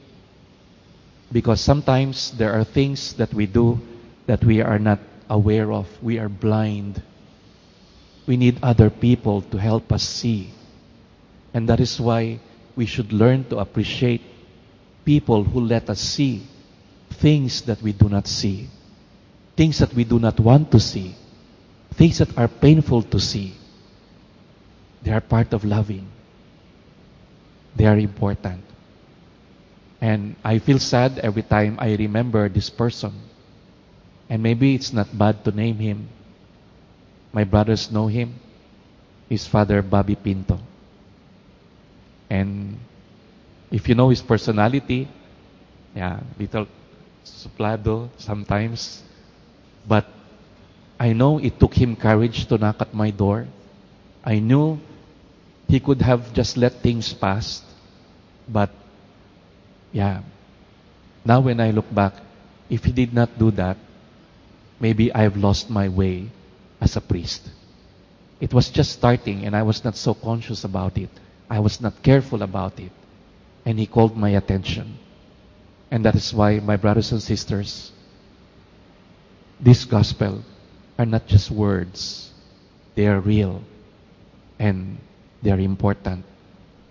[1.31, 3.79] Because sometimes there are things that we do
[4.27, 5.87] that we are not aware of.
[6.01, 7.01] We are blind.
[8.27, 10.51] We need other people to help us see.
[11.53, 12.39] And that is why
[12.75, 14.21] we should learn to appreciate
[15.05, 16.43] people who let us see
[17.11, 18.67] things that we do not see,
[19.55, 21.15] things that we do not want to see,
[21.93, 23.55] things that are painful to see.
[25.03, 26.11] They are part of loving.
[27.75, 28.63] They are important.
[30.01, 33.13] And I feel sad every time I remember this person.
[34.29, 36.07] And maybe it's not bad to name him.
[37.33, 38.35] My brothers know him.
[39.29, 40.59] His father, Bobby Pinto.
[42.29, 42.77] And
[43.71, 45.07] if you know his personality,
[45.95, 46.67] yeah, little
[47.25, 49.03] suplado sometimes.
[49.87, 50.05] But
[50.99, 53.47] I know it took him courage to knock at my door.
[54.23, 54.79] I knew
[55.67, 57.61] he could have just let things pass.
[58.47, 58.69] But,
[59.91, 60.21] yeah,
[61.23, 62.13] now when I look back,
[62.69, 63.77] if he did not do that,
[64.79, 66.29] maybe I've lost my way
[66.81, 67.49] as a priest.
[68.39, 71.09] It was just starting and I was not so conscious about it.
[71.49, 72.91] I was not careful about it.
[73.65, 74.97] And he called my attention.
[75.89, 77.91] And that is why, my brothers and sisters,
[79.59, 80.43] this gospel
[80.99, 82.31] are not just words.
[82.95, 83.63] They are real.
[84.59, 84.97] And
[85.45, 86.25] they are important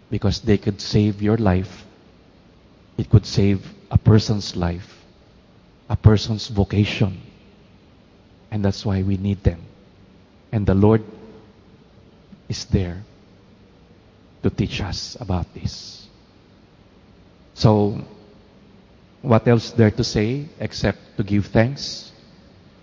[0.09, 1.84] because they could save your life.
[2.96, 5.02] It could save a person's life,
[5.90, 7.20] a person's vocation.
[8.52, 9.61] And that's why we need them.
[10.52, 11.02] And the Lord
[12.48, 13.02] is there
[14.44, 16.07] to teach us about this.
[17.55, 17.98] So,
[19.20, 22.12] what else there to say except to give thanks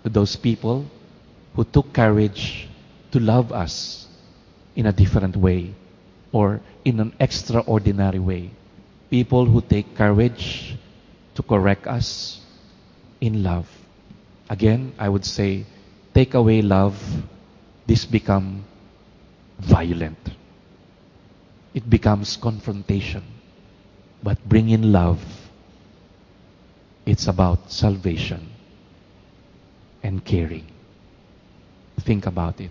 [0.02, 0.84] to those people
[1.56, 2.68] who took courage
[3.12, 4.02] to love us
[4.76, 5.74] in a different way
[6.32, 8.50] or in an extraordinary way.
[9.10, 10.76] People who take courage
[11.34, 12.40] to correct us
[13.20, 13.68] in love.
[14.48, 15.64] Again, I would say,
[16.14, 16.96] take away love,
[17.86, 18.64] this become
[19.58, 20.18] violent.
[21.74, 23.22] It becomes confrontation.
[24.22, 25.20] But bring in love,
[27.04, 28.48] it's about salvation
[30.02, 30.66] and caring.
[32.00, 32.70] Think about it.